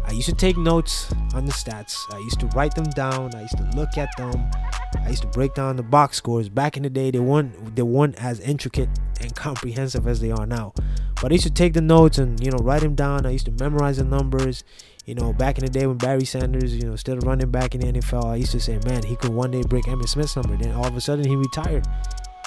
I 0.05 0.13
used 0.13 0.29
to 0.29 0.35
take 0.35 0.57
notes 0.57 1.13
on 1.35 1.47
the 1.47 1.53
stats. 1.53 1.97
I 2.13 2.19
used 2.19 2.39
to 2.41 2.47
write 2.49 2.75
them 2.75 2.85
down. 2.91 3.35
I 3.35 3.43
used 3.43 3.57
to 3.57 3.71
look 3.75 3.97
at 3.97 4.09
them. 4.17 4.51
I 5.01 5.09
used 5.09 5.23
to 5.23 5.29
break 5.29 5.55
down 5.55 5.77
the 5.77 5.83
box 5.83 6.17
scores. 6.17 6.49
Back 6.49 6.77
in 6.77 6.83
the 6.83 6.91
day, 6.91 7.11
they 7.11 7.19
weren't 7.19 7.77
they 7.77 7.83
weren't 7.83 8.23
as 8.23 8.41
intricate 8.41 8.89
and 9.21 9.35
comprehensive 9.35 10.07
as 10.07 10.21
they 10.21 10.31
are 10.31 10.47
now. 10.47 10.75
But 11.21 11.33
I 11.33 11.35
used 11.35 11.45
to 11.45 11.51
take 11.51 11.73
the 11.73 11.81
notes 11.81 12.19
and 12.19 12.43
you 12.45 12.51
know 12.51 12.59
write 12.59 12.83
them 12.83 12.95
down. 12.95 13.27
I 13.27 13.31
used 13.31 13.47
to 13.47 13.53
memorize 13.53 13.97
the 13.97 14.05
numbers. 14.05 14.65
You 15.07 15.17
know, 15.17 15.33
back 15.33 15.59
in 15.59 15.65
the 15.65 15.71
day 15.71 15.87
when 15.87 15.97
Barry 15.97 16.25
Sanders, 16.25 16.77
you 16.77 16.85
know, 16.85 16.95
still 16.95 17.17
running 17.19 17.51
back 17.51 17.75
in 17.75 17.81
the 17.81 18.01
NFL, 18.01 18.25
I 18.27 18.37
used 18.37 18.53
to 18.53 18.61
say, 18.61 18.79
man, 18.85 19.03
he 19.03 19.17
could 19.17 19.33
one 19.33 19.51
day 19.51 19.63
break 19.63 19.85
Emmitt 19.87 20.09
Smith's 20.09 20.37
number. 20.37 20.57
Then 20.57 20.73
all 20.75 20.87
of 20.87 20.97
a 20.97 21.01
sudden 21.01 21.27
he 21.27 21.35
retired. 21.35 21.85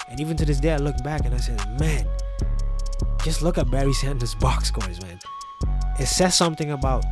And 0.10 0.22
even 0.22 0.38
to 0.38 0.46
this 0.46 0.62
day, 0.62 0.72
I 0.72 0.78
look 0.78 0.96
back 1.04 1.26
and 1.26 1.34
I 1.34 1.38
said, 1.38 1.60
man, 1.80 2.08
just 3.26 3.42
look 3.42 3.58
at 3.58 3.72
Barry 3.72 3.92
Sanders' 3.92 4.36
box 4.36 4.68
scores, 4.68 5.02
man. 5.02 5.20
It 6.00 6.06
says 6.06 6.38
something 6.38 6.72
about 6.72 7.04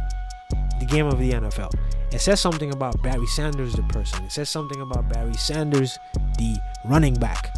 the 0.79 0.85
game 0.85 1.07
of 1.07 1.17
the 1.17 1.31
NFL. 1.31 1.73
It 2.13 2.19
says 2.19 2.39
something 2.39 2.71
about 2.71 3.01
Barry 3.01 3.25
Sanders, 3.25 3.73
the 3.73 3.81
person. 3.81 4.23
It 4.23 4.31
says 4.31 4.47
something 4.47 4.79
about 4.79 5.09
Barry 5.09 5.33
Sanders, 5.33 5.97
the 6.37 6.55
running 6.85 7.15
back 7.15 7.51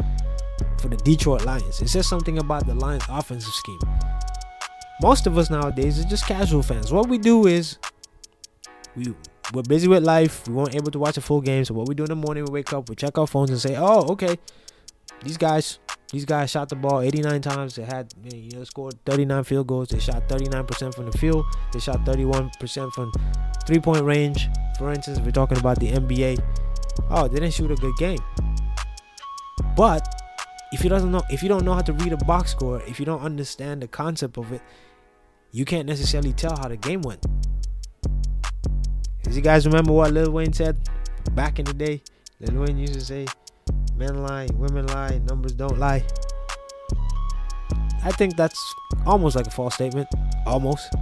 for 0.78 0.88
the 0.88 0.96
Detroit 0.96 1.44
Lions. 1.44 1.82
It 1.82 1.88
says 1.88 2.08
something 2.08 2.38
about 2.38 2.66
the 2.66 2.74
Lions' 2.74 3.04
offensive 3.10 3.52
scheme. 3.52 3.80
Most 5.02 5.26
of 5.26 5.36
us 5.36 5.50
nowadays 5.50 6.00
are 6.00 6.08
just 6.08 6.24
casual 6.24 6.62
fans. 6.62 6.90
What 6.90 7.10
we 7.10 7.18
do 7.18 7.46
is 7.46 7.76
we 8.96 9.14
we're 9.52 9.62
busy 9.64 9.86
with 9.86 10.02
life. 10.02 10.48
We 10.48 10.54
weren't 10.54 10.74
able 10.74 10.90
to 10.92 10.98
watch 10.98 11.18
a 11.18 11.20
full 11.20 11.42
game. 11.42 11.66
So 11.66 11.74
what 11.74 11.88
we 11.88 11.94
do 11.94 12.04
in 12.04 12.08
the 12.08 12.16
morning, 12.16 12.46
we 12.46 12.50
wake 12.50 12.72
up, 12.72 12.88
we 12.88 12.96
check 12.96 13.18
our 13.18 13.26
phones 13.26 13.50
and 13.50 13.60
say, 13.60 13.76
"Oh, 13.76 14.06
okay, 14.12 14.38
these 15.22 15.36
guys, 15.36 15.78
these 16.12 16.24
guys 16.24 16.50
shot 16.50 16.68
the 16.68 16.76
ball 16.76 17.00
89 17.00 17.40
times. 17.40 17.76
They 17.76 17.84
had, 17.84 18.14
you 18.22 18.58
know, 18.58 18.64
scored 18.64 18.94
39 19.04 19.44
field 19.44 19.66
goals. 19.66 19.88
They 19.88 19.98
shot 19.98 20.28
39% 20.28 20.94
from 20.94 21.10
the 21.10 21.18
field. 21.18 21.44
They 21.72 21.80
shot 21.80 22.04
31% 22.04 22.92
from 22.92 23.12
three-point 23.66 24.04
range. 24.04 24.48
For 24.78 24.92
instance, 24.92 25.18
we're 25.20 25.32
talking 25.32 25.58
about 25.58 25.80
the 25.80 25.90
NBA. 25.90 26.42
Oh, 27.10 27.26
they 27.28 27.40
didn't 27.40 27.54
shoot 27.54 27.70
a 27.70 27.76
good 27.76 27.96
game. 27.96 28.18
But 29.76 30.06
if 30.72 30.84
you 30.84 30.90
doesn't 30.90 31.10
know, 31.10 31.22
if 31.30 31.42
you 31.42 31.48
don't 31.48 31.64
know 31.64 31.74
how 31.74 31.82
to 31.82 31.92
read 31.92 32.12
a 32.12 32.16
box 32.18 32.52
score, 32.52 32.80
if 32.82 33.00
you 33.00 33.06
don't 33.06 33.22
understand 33.22 33.82
the 33.82 33.88
concept 33.88 34.38
of 34.38 34.52
it, 34.52 34.62
you 35.50 35.64
can't 35.64 35.86
necessarily 35.86 36.32
tell 36.32 36.56
how 36.56 36.68
the 36.68 36.76
game 36.76 37.02
went. 37.02 37.24
As 39.26 39.36
you 39.36 39.42
guys 39.42 39.66
remember 39.66 39.92
what 39.92 40.12
Lil 40.12 40.30
Wayne 40.30 40.52
said 40.52 40.88
back 41.32 41.58
in 41.58 41.64
the 41.64 41.74
day? 41.74 42.02
Lil 42.40 42.62
Wayne 42.62 42.78
used 42.78 42.94
to 42.94 43.00
say, 43.00 43.26
Men 43.96 44.22
lie, 44.22 44.46
women 44.52 44.86
lie, 44.88 45.20
numbers 45.24 45.52
don't 45.52 45.78
lie. 45.78 46.04
I 48.04 48.12
think 48.12 48.36
that's 48.36 48.74
almost 49.06 49.36
like 49.36 49.46
a 49.46 49.50
false 49.50 49.74
statement. 49.74 50.06
Almost. 50.46 50.94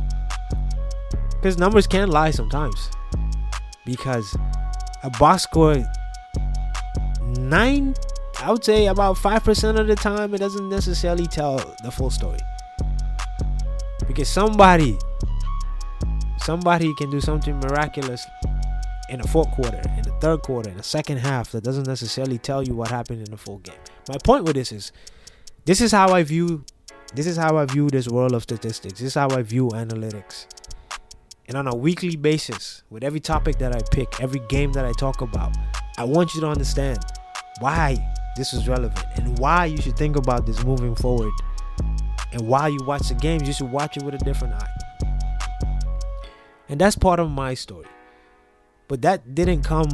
Because 1.32 1.58
numbers 1.58 1.88
can 1.88 2.10
lie 2.10 2.30
sometimes. 2.30 2.90
Because 3.84 4.36
a 5.02 5.10
box 5.18 5.42
score, 5.42 5.84
nine, 7.36 7.94
I 8.40 8.52
would 8.52 8.64
say 8.64 8.86
about 8.86 9.16
5% 9.16 9.78
of 9.78 9.86
the 9.88 9.96
time, 9.96 10.32
it 10.32 10.38
doesn't 10.38 10.68
necessarily 10.68 11.26
tell 11.26 11.56
the 11.82 11.90
full 11.90 12.10
story. 12.10 12.38
Because 14.06 14.28
somebody, 14.28 14.96
somebody 16.38 16.94
can 16.94 17.10
do 17.10 17.20
something 17.20 17.58
miraculous 17.58 18.24
in 19.14 19.20
the 19.20 19.28
fourth 19.28 19.50
quarter, 19.52 19.80
in 19.96 20.02
the 20.02 20.14
third 20.20 20.42
quarter, 20.42 20.68
in 20.68 20.76
the 20.76 20.82
second 20.82 21.18
half 21.18 21.52
that 21.52 21.62
doesn't 21.62 21.86
necessarily 21.86 22.36
tell 22.36 22.64
you 22.64 22.74
what 22.74 22.88
happened 22.88 23.20
in 23.20 23.30
the 23.30 23.36
full 23.36 23.58
game. 23.58 23.78
My 24.08 24.16
point 24.24 24.44
with 24.44 24.56
this 24.56 24.72
is 24.72 24.90
this 25.64 25.80
is 25.80 25.92
how 25.92 26.12
I 26.12 26.24
view 26.24 26.64
this 27.14 27.28
is 27.28 27.36
how 27.36 27.56
I 27.56 27.64
view 27.64 27.88
this 27.88 28.08
world 28.08 28.32
of 28.34 28.42
statistics. 28.42 28.94
This 28.94 29.08
is 29.08 29.14
how 29.14 29.30
I 29.30 29.42
view 29.42 29.68
analytics. 29.68 30.46
And 31.46 31.56
on 31.56 31.68
a 31.68 31.74
weekly 31.76 32.16
basis, 32.16 32.82
with 32.90 33.04
every 33.04 33.20
topic 33.20 33.58
that 33.58 33.76
I 33.76 33.80
pick, 33.92 34.20
every 34.20 34.40
game 34.48 34.72
that 34.72 34.84
I 34.84 34.90
talk 34.92 35.20
about, 35.20 35.56
I 35.96 36.02
want 36.02 36.34
you 36.34 36.40
to 36.40 36.48
understand 36.48 36.98
why 37.60 37.96
this 38.36 38.52
is 38.52 38.66
relevant 38.66 39.06
and 39.14 39.38
why 39.38 39.66
you 39.66 39.76
should 39.76 39.96
think 39.96 40.16
about 40.16 40.44
this 40.44 40.64
moving 40.64 40.96
forward. 40.96 41.32
And 42.32 42.48
while 42.48 42.68
you 42.68 42.80
watch 42.84 43.10
the 43.10 43.14
games, 43.14 43.46
you 43.46 43.54
should 43.54 43.70
watch 43.70 43.96
it 43.96 44.02
with 44.02 44.14
a 44.14 44.24
different 44.24 44.54
eye. 44.54 44.68
And 46.68 46.80
that's 46.80 46.96
part 46.96 47.20
of 47.20 47.30
my 47.30 47.54
story. 47.54 47.86
But 48.88 49.02
that 49.02 49.34
didn't 49.34 49.62
come 49.62 49.88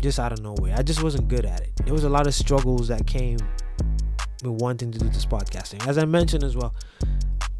just 0.00 0.18
out 0.18 0.32
of 0.32 0.40
nowhere. 0.42 0.74
I 0.76 0.82
just 0.82 1.02
wasn't 1.02 1.28
good 1.28 1.44
at 1.44 1.60
it. 1.60 1.70
There 1.84 1.94
was 1.94 2.04
a 2.04 2.08
lot 2.08 2.26
of 2.26 2.34
struggles 2.34 2.88
that 2.88 3.06
came 3.06 3.38
with 4.42 4.60
wanting 4.60 4.90
to 4.92 4.98
do 4.98 5.08
this 5.08 5.24
podcasting. 5.24 5.86
As 5.86 5.98
I 5.98 6.04
mentioned 6.04 6.44
as 6.44 6.56
well, 6.56 6.74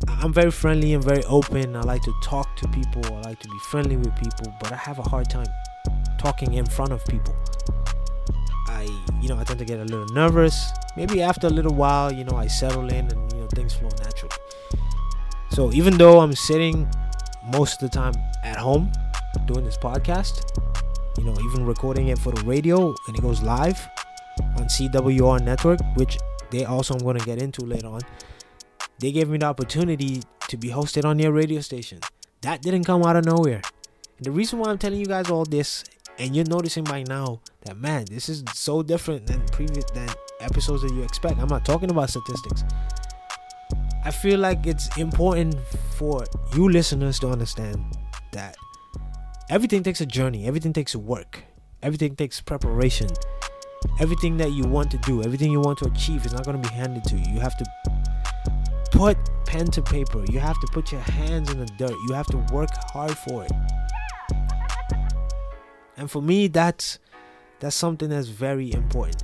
I'm 0.08 0.32
very 0.32 0.50
friendly 0.50 0.94
and 0.94 1.02
very 1.02 1.24
open. 1.24 1.74
I 1.74 1.80
like 1.80 2.02
to 2.02 2.14
talk 2.22 2.54
to 2.56 2.68
people. 2.68 3.04
I 3.06 3.20
like 3.22 3.40
to 3.40 3.48
be 3.48 3.58
friendly 3.70 3.96
with 3.96 4.14
people, 4.16 4.54
but 4.60 4.72
I 4.72 4.76
have 4.76 4.98
a 4.98 5.02
hard 5.02 5.30
time 5.30 5.46
talking 6.18 6.54
in 6.54 6.66
front 6.66 6.92
of 6.92 7.04
people. 7.06 7.34
I, 8.68 8.82
you 9.20 9.28
know, 9.28 9.38
I 9.38 9.44
tend 9.44 9.58
to 9.58 9.64
get 9.64 9.80
a 9.80 9.84
little 9.84 10.06
nervous. 10.06 10.70
Maybe 10.96 11.22
after 11.22 11.46
a 11.46 11.50
little 11.50 11.74
while, 11.74 12.12
you 12.12 12.24
know, 12.24 12.36
I 12.36 12.46
settle 12.46 12.88
in 12.88 13.10
and 13.10 13.32
you 13.32 13.40
know 13.40 13.48
things 13.54 13.74
flow 13.74 13.90
naturally. 14.02 14.34
So 15.50 15.72
even 15.72 15.96
though 15.96 16.20
I'm 16.20 16.34
sitting 16.34 16.88
most 17.52 17.82
of 17.82 17.90
the 17.90 17.96
time 17.96 18.14
at 18.44 18.56
home 18.56 18.92
doing 19.46 19.64
this 19.64 19.76
podcast, 19.76 20.42
you 21.18 21.24
know, 21.24 21.34
even 21.48 21.66
recording 21.66 22.08
it 22.08 22.18
for 22.18 22.32
the 22.32 22.42
radio 22.42 22.94
and 23.06 23.16
it 23.16 23.20
goes 23.20 23.42
live 23.42 23.78
on 24.58 24.64
CWR 24.64 25.42
network, 25.42 25.80
which 25.96 26.18
they 26.50 26.64
also 26.64 26.94
I'm 26.94 27.00
going 27.00 27.18
to 27.18 27.24
get 27.24 27.40
into 27.42 27.64
later 27.64 27.88
on. 27.88 28.00
They 28.98 29.12
gave 29.12 29.28
me 29.28 29.38
the 29.38 29.46
opportunity 29.46 30.22
to 30.48 30.56
be 30.56 30.68
hosted 30.68 31.04
on 31.04 31.16
their 31.16 31.32
radio 31.32 31.60
station. 31.60 32.00
That 32.42 32.62
didn't 32.62 32.84
come 32.84 33.02
out 33.02 33.16
of 33.16 33.24
nowhere. 33.24 33.62
And 34.16 34.26
the 34.26 34.30
reason 34.30 34.58
why 34.58 34.70
I'm 34.70 34.78
telling 34.78 35.00
you 35.00 35.06
guys 35.06 35.30
all 35.30 35.44
this, 35.44 35.84
and 36.18 36.34
you're 36.34 36.46
noticing 36.46 36.84
by 36.84 37.02
now 37.02 37.40
that 37.64 37.76
man, 37.76 38.06
this 38.10 38.28
is 38.28 38.42
so 38.54 38.82
different 38.82 39.26
than 39.26 39.44
previous 39.48 39.84
than 39.90 40.08
episodes 40.40 40.82
that 40.82 40.92
you 40.92 41.02
expect. 41.02 41.38
I'm 41.38 41.48
not 41.48 41.64
talking 41.64 41.90
about 41.90 42.10
statistics. 42.10 42.64
I 44.04 44.10
feel 44.10 44.38
like 44.38 44.66
it's 44.66 44.96
important 44.96 45.58
for 45.96 46.24
you 46.54 46.68
listeners 46.68 47.18
to 47.20 47.28
understand 47.28 47.84
that 48.32 48.56
everything 49.50 49.82
takes 49.82 50.00
a 50.00 50.06
journey, 50.06 50.46
everything 50.46 50.72
takes 50.72 50.94
work, 50.96 51.44
everything 51.82 52.16
takes 52.16 52.40
preparation. 52.40 53.08
Everything 54.00 54.36
that 54.38 54.52
you 54.52 54.64
want 54.64 54.90
to 54.90 54.98
do, 54.98 55.22
everything 55.22 55.52
you 55.52 55.60
want 55.60 55.78
to 55.78 55.86
achieve 55.86 56.26
is 56.26 56.32
not 56.32 56.44
going 56.44 56.60
to 56.60 56.68
be 56.68 56.74
handed 56.74 57.04
to 57.04 57.16
you. 57.16 57.34
You 57.34 57.40
have 57.40 57.56
to 57.56 57.64
put 58.90 59.16
pen 59.46 59.66
to 59.66 59.82
paper. 59.82 60.24
You 60.28 60.38
have 60.38 60.60
to 60.60 60.66
put 60.68 60.92
your 60.92 61.00
hands 61.00 61.50
in 61.50 61.58
the 61.58 61.66
dirt. 61.78 61.94
You 62.08 62.14
have 62.14 62.26
to 62.28 62.38
work 62.52 62.70
hard 62.92 63.16
for 63.16 63.44
it. 63.44 63.52
And 65.96 66.10
for 66.10 66.20
me, 66.20 66.48
that's 66.48 66.98
that's 67.60 67.76
something 67.76 68.10
that's 68.10 68.28
very 68.28 68.72
important. 68.72 69.22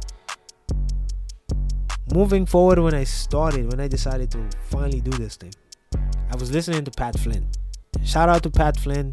Moving 2.15 2.47
forward, 2.47 2.79
when 2.79 2.95
I 2.95 3.05
started, 3.05 3.71
when 3.71 3.81
I 3.81 3.89
decided 3.89 4.31
to 4.33 4.49
finally 4.71 5.01
do 5.01 5.11
this 5.11 5.37
thing, 5.37 5.53
I 6.31 6.37
was 6.37 6.51
listening 6.51 6.85
to 6.85 6.91
Pat 6.91 7.19
Flynn. 7.19 7.49
Shout 8.05 8.29
out 8.29 8.43
to 8.45 8.51
Pat 8.51 8.79
Flynn, 8.79 9.13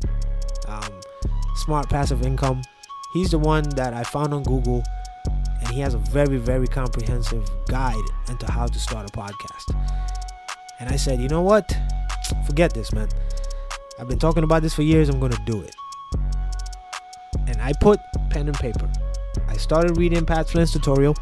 Smart 1.59 1.89
Passive 1.89 2.25
Income. 2.25 2.61
He's 3.13 3.31
the 3.31 3.39
one 3.39 3.67
that 3.75 3.93
I 3.93 4.03
found 4.03 4.33
on 4.33 4.43
Google, 4.43 4.83
and 5.59 5.67
he 5.69 5.81
has 5.81 5.93
a 5.93 5.97
very, 5.97 6.37
very 6.37 6.67
comprehensive 6.67 7.49
guide 7.67 8.03
into 8.29 8.49
how 8.49 8.65
to 8.65 8.79
start 8.79 9.09
a 9.09 9.11
podcast. 9.11 9.75
And 10.79 10.89
I 10.89 10.95
said, 10.95 11.19
you 11.19 11.27
know 11.27 11.41
what? 11.41 11.75
Forget 12.45 12.73
this, 12.73 12.93
man. 12.93 13.09
I've 13.99 14.07
been 14.07 14.19
talking 14.19 14.43
about 14.43 14.61
this 14.61 14.73
for 14.73 14.83
years. 14.83 15.09
I'm 15.09 15.19
going 15.19 15.33
to 15.33 15.41
do 15.45 15.61
it. 15.61 15.75
And 17.47 17.61
I 17.61 17.73
put 17.81 17.99
pen 18.29 18.47
and 18.47 18.57
paper. 18.57 18.89
I 19.47 19.57
started 19.57 19.97
reading 19.97 20.25
Pat 20.25 20.47
Flynn's 20.47 20.71
tutorial. 20.71 21.15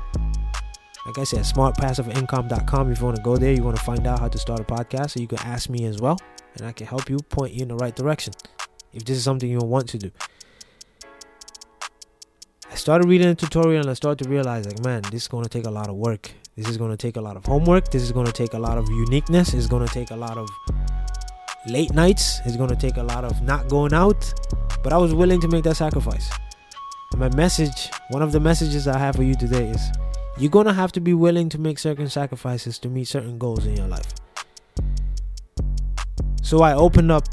Like 1.08 1.18
I 1.18 1.24
said, 1.24 1.40
smartpassiveincome.com. 1.40 2.92
If 2.92 3.00
you 3.00 3.06
want 3.06 3.18
to 3.18 3.24
go 3.24 3.38
there, 3.38 3.54
you 3.54 3.64
want 3.64 3.78
to 3.78 3.84
find 3.84 4.06
out 4.06 4.20
how 4.20 4.28
to 4.28 4.38
start 4.38 4.60
a 4.60 4.64
podcast. 4.64 5.12
So 5.12 5.20
you 5.20 5.28
can 5.28 5.40
ask 5.40 5.70
me 5.70 5.86
as 5.86 6.00
well. 6.00 6.18
And 6.56 6.68
I 6.68 6.74
can 6.74 6.86
help 6.86 7.10
you 7.10 7.18
point 7.18 7.54
you 7.54 7.64
in 7.64 7.70
the 7.70 7.76
right 7.76 7.96
direction 7.96 8.34
if 8.98 9.06
this 9.06 9.18
is 9.18 9.24
something 9.24 9.50
you 9.50 9.60
want 9.60 9.88
to 9.90 9.98
do. 10.00 10.12
I 12.70 12.76
started 12.76 13.08
reading 13.08 13.28
the 13.28 13.36
tutorial 13.36 13.82
and 13.82 13.90
I 13.90 13.94
started 13.94 14.24
to 14.24 14.30
realize, 14.30 14.66
like, 14.66 14.84
man, 14.84 15.04
this 15.12 15.24
is 15.24 15.28
to 15.28 15.50
take 15.50 15.66
a 15.66 15.72
lot 15.72 15.88
of 15.88 15.96
work. 15.96 16.32
This 16.56 16.68
is 16.68 16.78
to 16.78 16.98
take 16.98 17.16
a 17.16 17.22
lot 17.22 17.38
of 17.38 17.46
homework. 17.46 17.92
This 17.92 18.02
is 18.02 18.12
to 18.12 18.32
take 18.32 18.54
a 18.54 18.60
lot 18.60 18.78
of 18.80 18.90
uniqueness. 18.90 19.54
It's 19.54 19.68
to 19.68 19.88
take 19.88 20.10
a 20.10 20.16
lot 20.16 20.38
of 20.38 20.50
late 21.68 21.94
nights. 21.94 22.42
It's 22.46 22.58
to 22.58 22.76
take 22.76 22.98
a 22.98 23.04
lot 23.04 23.24
of 23.24 23.42
not 23.44 23.70
going 23.70 23.94
out. 23.94 24.34
But 24.84 24.94
I 24.94 24.98
was 24.98 25.14
willing 25.14 25.40
to 25.42 25.48
make 25.48 25.64
that 25.66 25.76
sacrifice. 25.76 26.30
And 27.12 27.22
my 27.22 27.30
message, 27.36 27.90
one 28.10 28.24
of 28.24 28.32
the 28.32 28.40
messages 28.40 28.88
I 28.88 28.98
have 28.98 29.16
for 29.16 29.24
you 29.24 29.36
today 29.36 29.70
is 29.70 29.82
you're 30.40 30.64
to 30.64 30.74
have 30.74 30.92
to 30.94 31.00
be 31.00 31.14
willing 31.14 31.50
to 31.50 31.60
make 31.60 31.78
certain 31.78 32.10
sacrifices 32.10 32.80
to 32.80 32.90
meet 32.90 33.08
certain 33.08 33.38
goals 33.38 33.66
in 33.66 33.78
your 33.78 33.88
life. 33.88 34.12
So 36.42 36.62
I 36.62 36.74
opened 36.74 37.12
up 37.12 37.26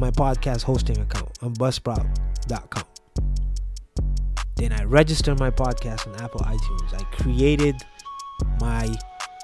my 0.00 0.10
podcast 0.10 0.62
hosting 0.62 0.98
account 0.98 1.30
on 1.42 1.54
buzzsprout.com. 1.54 2.84
Then 4.56 4.72
I 4.72 4.84
registered 4.84 5.38
my 5.40 5.50
podcast 5.50 6.06
on 6.06 6.20
Apple 6.22 6.40
iTunes. 6.40 6.94
I 6.94 7.02
created 7.16 7.74
my 8.60 8.94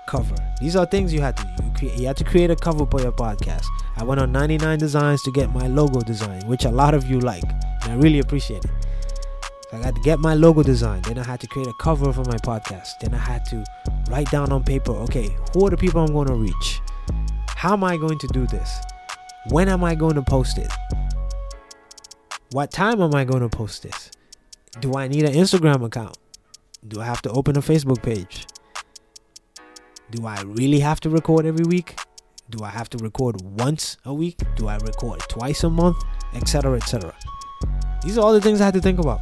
cover. 0.09 0.35
These 0.61 0.77
are 0.77 0.87
things 0.87 1.13
you 1.13 1.21
had 1.21 1.37
to 1.37 1.55
you, 1.63 1.71
create, 1.77 1.99
you 1.99 2.07
had 2.07 2.17
to 2.17 2.25
create 2.25 2.51
a 2.51 2.57
cover 2.57 2.87
for 2.87 3.01
your 3.01 3.13
podcast. 3.13 3.67
I 3.97 4.05
went 4.05 4.21
on 4.21 4.33
99 4.33 4.79
designs 4.79 5.23
to 5.23 5.33
get 5.33 5.53
my 5.53 5.67
logo 5.67 6.01
design, 6.01 6.47
which 6.47 6.65
a 6.65 6.71
lot 6.71 6.95
of 6.95 7.09
you 7.11 7.21
like, 7.21 7.45
and 7.83 7.93
I 7.93 7.97
really 7.97 8.21
appreciate 8.21 8.65
it. 8.65 8.71
So 9.71 9.77
I 9.77 9.83
got 9.83 9.95
to 9.95 10.01
get 10.01 10.19
my 10.19 10.35
logo 10.35 10.63
design. 10.63 11.03
Then 11.03 11.19
I 11.19 11.25
had 11.25 11.41
to 11.41 11.47
create 11.47 11.69
a 11.69 11.75
cover 11.81 12.13
for 12.13 12.25
my 12.25 12.37
podcast. 12.37 12.99
Then 13.01 13.13
I 13.13 13.19
had 13.19 13.45
to 13.47 13.65
write 14.11 14.31
down 14.31 14.51
on 14.51 14.65
paper, 14.65 14.93
okay, 14.93 15.37
who 15.53 15.67
are 15.67 15.71
the 15.71 15.77
people 15.77 16.01
I'm 16.01 16.13
going 16.13 16.29
to 16.29 16.35
reach? 16.35 16.81
How 17.49 17.75
am 17.75 17.85
I 17.85 17.97
going 17.97 18.19
to 18.19 18.27
do 18.29 18.47
this? 18.47 18.81
When 19.47 19.69
am 19.69 19.83
I 19.85 19.95
going 19.95 20.15
to 20.17 20.23
post 20.23 20.59
it? 20.59 20.71
What 22.51 22.71
time 22.71 23.01
am 23.01 23.15
I 23.15 23.25
going 23.25 23.41
to 23.41 23.49
post 23.49 23.83
this? 23.83 24.11
Do 24.81 24.95
I 24.97 25.09
need 25.09 25.25
an 25.25 25.33
Instagram 25.33 25.85
account? 25.85 26.19
Do 26.87 27.01
I 27.01 27.05
have 27.05 27.23
to 27.23 27.31
open 27.31 27.57
a 27.57 27.61
Facebook 27.61 28.03
page? 28.03 28.47
Do 30.11 30.27
I 30.27 30.41
really 30.43 30.81
have 30.81 31.01
to 31.01 31.11
record 31.11 31.47
every 31.47 31.65
week? 31.65 31.99
Do 32.51 32.65
I 32.65 32.69
have 32.69 32.91
to 32.91 32.99
record 32.99 33.41
once 33.43 33.97
a 34.05 34.13
week? 34.13 34.39
Do 34.57 34.69
I 34.69 34.77
record 34.77 35.21
twice 35.29 35.65
a 35.65 35.71
month? 35.71 35.97
Etc. 36.35 36.77
etc. 36.77 37.15
These 38.03 38.19
are 38.19 38.23
all 38.23 38.33
the 38.33 38.41
things 38.41 38.61
I 38.61 38.67
had 38.67 38.75
to 38.75 38.81
think 38.81 38.99
about 38.99 39.21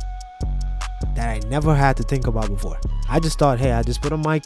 that 1.14 1.28
I 1.28 1.48
never 1.48 1.74
had 1.74 1.96
to 1.98 2.02
think 2.02 2.26
about 2.26 2.48
before. 2.48 2.78
I 3.08 3.20
just 3.20 3.38
thought, 3.38 3.58
hey, 3.58 3.72
I 3.72 3.82
just 3.82 4.02
put 4.02 4.12
a 4.12 4.18
mic, 4.18 4.44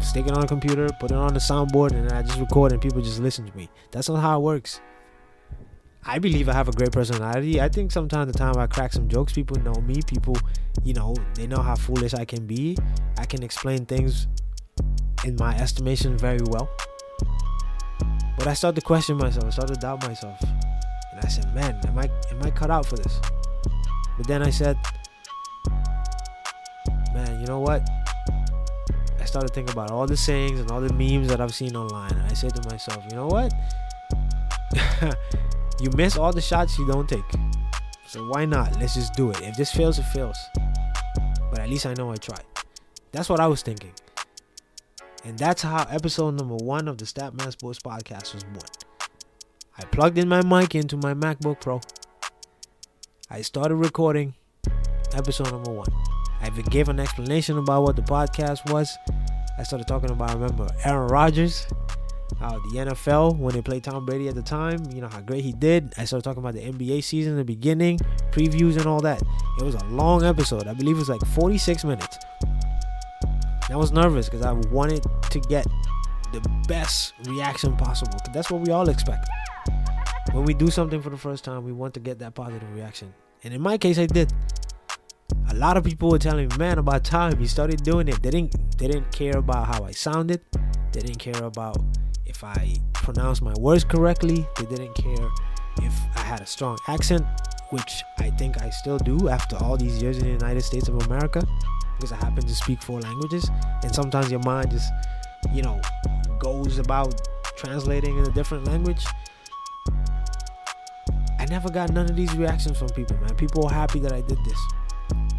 stick 0.00 0.26
it 0.26 0.32
on 0.32 0.44
a 0.44 0.46
computer, 0.46 0.88
put 0.98 1.10
it 1.10 1.16
on 1.16 1.34
the 1.34 1.40
soundboard, 1.40 1.92
and 1.92 2.10
I 2.10 2.22
just 2.22 2.38
record 2.38 2.72
and 2.72 2.80
people 2.80 3.00
just 3.00 3.20
listen 3.20 3.46
to 3.46 3.56
me. 3.56 3.70
That's 3.90 4.08
not 4.08 4.20
how 4.20 4.38
it 4.38 4.42
works. 4.42 4.80
I 6.04 6.18
believe 6.18 6.48
I 6.48 6.54
have 6.54 6.68
a 6.68 6.72
great 6.72 6.92
personality. 6.92 7.60
I 7.60 7.68
think 7.68 7.92
sometimes 7.92 8.32
the 8.32 8.38
time 8.38 8.56
I 8.56 8.66
crack 8.66 8.92
some 8.92 9.08
jokes, 9.08 9.32
people 9.32 9.58
know 9.60 9.74
me. 9.74 10.00
People, 10.06 10.36
you 10.82 10.94
know, 10.94 11.14
they 11.34 11.46
know 11.46 11.60
how 11.60 11.76
foolish 11.76 12.14
I 12.14 12.24
can 12.24 12.46
be. 12.46 12.76
I 13.18 13.26
can 13.26 13.42
explain 13.42 13.84
things 13.84 14.26
in 15.24 15.36
my 15.36 15.54
estimation 15.56 16.16
very 16.16 16.40
well. 16.48 16.70
But 18.38 18.46
I 18.46 18.54
started 18.54 18.80
to 18.80 18.86
question 18.86 19.18
myself. 19.18 19.44
I 19.44 19.50
started 19.50 19.74
to 19.74 19.80
doubt 19.80 20.02
myself. 20.06 20.40
And 20.40 21.20
I 21.22 21.28
said, 21.28 21.54
man, 21.54 21.78
am 21.86 21.98
I 21.98 22.10
am 22.30 22.42
I 22.42 22.50
cut 22.50 22.70
out 22.70 22.86
for 22.86 22.96
this? 22.96 23.20
But 24.16 24.26
then 24.26 24.42
I 24.42 24.50
said, 24.50 24.78
man, 27.12 27.40
you 27.40 27.46
know 27.46 27.60
what? 27.60 27.86
I 29.20 29.24
started 29.26 29.50
thinking 29.52 29.72
about 29.72 29.90
all 29.90 30.06
the 30.06 30.16
sayings 30.16 30.58
and 30.58 30.70
all 30.70 30.80
the 30.80 30.92
memes 30.94 31.28
that 31.28 31.42
I've 31.42 31.54
seen 31.54 31.76
online. 31.76 32.12
And 32.12 32.22
I 32.22 32.32
said 32.32 32.54
to 32.56 32.68
myself, 32.70 33.04
you 33.10 33.16
know 33.16 33.26
what? 33.26 33.52
you 35.80 35.90
miss 35.96 36.16
all 36.16 36.32
the 36.32 36.40
shots 36.40 36.78
you 36.78 36.86
don't 36.86 37.08
take. 37.08 37.24
So 38.06 38.28
why 38.28 38.44
not? 38.44 38.78
Let's 38.78 38.94
just 38.94 39.14
do 39.14 39.30
it. 39.30 39.40
If 39.40 39.56
this 39.56 39.72
fails, 39.72 39.98
it 39.98 40.04
fails. 40.04 40.36
But 41.50 41.60
at 41.60 41.68
least 41.68 41.86
I 41.86 41.94
know 41.94 42.10
I 42.10 42.16
tried. 42.16 42.44
That's 43.12 43.28
what 43.28 43.40
I 43.40 43.46
was 43.46 43.62
thinking. 43.62 43.92
And 45.24 45.38
that's 45.38 45.62
how 45.62 45.86
episode 45.90 46.36
number 46.36 46.56
one 46.56 46.88
of 46.88 46.98
the 46.98 47.04
Statman 47.04 47.52
Sports 47.52 47.78
Podcast 47.78 48.34
was 48.34 48.44
born. 48.44 48.64
I 49.78 49.84
plugged 49.84 50.18
in 50.18 50.28
my 50.28 50.42
mic 50.42 50.74
into 50.74 50.96
my 50.96 51.14
MacBook 51.14 51.60
Pro. 51.60 51.80
I 53.30 53.42
started 53.42 53.76
recording 53.76 54.34
episode 55.14 55.50
number 55.50 55.70
one. 55.70 55.88
I 56.40 56.48
even 56.48 56.64
gave 56.64 56.88
an 56.88 57.00
explanation 57.00 57.58
about 57.58 57.82
what 57.82 57.96
the 57.96 58.02
podcast 58.02 58.70
was. 58.72 58.96
I 59.58 59.62
started 59.62 59.86
talking 59.86 60.10
about, 60.10 60.30
I 60.30 60.34
remember, 60.34 60.68
Aaron 60.84 61.08
Rodgers, 61.08 61.66
how 62.38 62.58
the 62.58 62.78
NFL, 62.78 63.36
when 63.36 63.54
they 63.54 63.62
played 63.62 63.84
Tom 63.84 64.06
Brady 64.06 64.28
at 64.28 64.34
the 64.34 64.42
time, 64.42 64.78
you 64.92 65.00
know, 65.00 65.08
how 65.08 65.20
great 65.20 65.44
he 65.44 65.52
did. 65.52 65.92
I 65.96 66.04
started 66.04 66.24
talking 66.24 66.42
about 66.42 66.54
the 66.54 66.60
NBA 66.60 67.02
season 67.02 67.32
in 67.32 67.38
the 67.38 67.44
beginning, 67.44 67.98
previews, 68.30 68.76
and 68.76 68.86
all 68.86 69.00
that. 69.00 69.22
It 69.58 69.64
was 69.64 69.74
a 69.74 69.84
long 69.86 70.24
episode. 70.24 70.66
I 70.66 70.74
believe 70.74 70.96
it 70.96 71.00
was 71.00 71.08
like 71.08 71.24
46 71.34 71.84
minutes. 71.84 72.18
I 73.70 73.76
was 73.76 73.92
nervous 73.92 74.28
because 74.28 74.44
I 74.44 74.52
wanted 74.52 75.04
to 75.30 75.40
get 75.40 75.66
the 76.32 76.40
best 76.68 77.14
reaction 77.26 77.76
possible. 77.76 78.18
That's 78.32 78.50
what 78.50 78.60
we 78.60 78.72
all 78.72 78.88
expect. 78.88 79.28
When 80.32 80.44
we 80.44 80.54
do 80.54 80.70
something 80.70 81.00
for 81.00 81.10
the 81.10 81.16
first 81.16 81.44
time, 81.44 81.64
we 81.64 81.72
want 81.72 81.94
to 81.94 82.00
get 82.00 82.18
that 82.20 82.34
positive 82.34 82.72
reaction. 82.74 83.12
And 83.42 83.54
in 83.54 83.60
my 83.60 83.78
case, 83.78 83.98
I 83.98 84.06
did 84.06 84.32
a 85.48 85.54
lot 85.54 85.76
of 85.76 85.84
people 85.84 86.10
were 86.10 86.18
telling 86.18 86.48
me, 86.48 86.56
man, 86.56 86.78
about 86.78 87.04
time 87.04 87.36
he 87.38 87.46
started 87.46 87.82
doing 87.82 88.08
it. 88.08 88.22
They 88.22 88.30
didn't 88.30 88.78
they 88.78 88.86
didn't 88.86 89.10
care 89.12 89.36
about 89.36 89.66
how 89.66 89.84
I 89.84 89.90
sounded. 89.90 90.40
They 90.92 91.00
didn't 91.00 91.18
care 91.18 91.42
about 91.44 91.78
if 92.40 92.44
I 92.44 92.76
pronounced 92.94 93.42
my 93.42 93.52
words 93.58 93.84
correctly. 93.84 94.46
They 94.56 94.64
didn't 94.64 94.94
care 94.94 95.28
if 95.82 95.92
I 96.16 96.20
had 96.20 96.40
a 96.40 96.46
strong 96.46 96.78
accent, 96.88 97.26
which 97.68 98.02
I 98.18 98.30
think 98.30 98.62
I 98.62 98.70
still 98.70 98.96
do 98.96 99.28
after 99.28 99.56
all 99.56 99.76
these 99.76 100.00
years 100.00 100.16
in 100.16 100.24
the 100.24 100.30
United 100.30 100.62
States 100.62 100.88
of 100.88 100.94
America, 101.06 101.46
because 101.96 102.12
I 102.12 102.16
happen 102.16 102.42
to 102.42 102.54
speak 102.54 102.80
four 102.82 103.00
languages. 103.00 103.50
And 103.82 103.94
sometimes 103.94 104.30
your 104.30 104.40
mind 104.40 104.70
just, 104.70 104.90
you 105.52 105.62
know, 105.62 105.82
goes 106.38 106.78
about 106.78 107.20
translating 107.58 108.16
in 108.16 108.24
a 108.24 108.32
different 108.32 108.66
language. 108.66 109.04
I 111.38 111.44
never 111.50 111.68
got 111.68 111.92
none 111.92 112.08
of 112.08 112.16
these 112.16 112.34
reactions 112.36 112.78
from 112.78 112.88
people, 112.90 113.18
man. 113.18 113.34
People 113.34 113.64
were 113.64 113.70
happy 113.70 113.98
that 114.00 114.12
I 114.12 114.22
did 114.22 114.38
this 114.46 114.58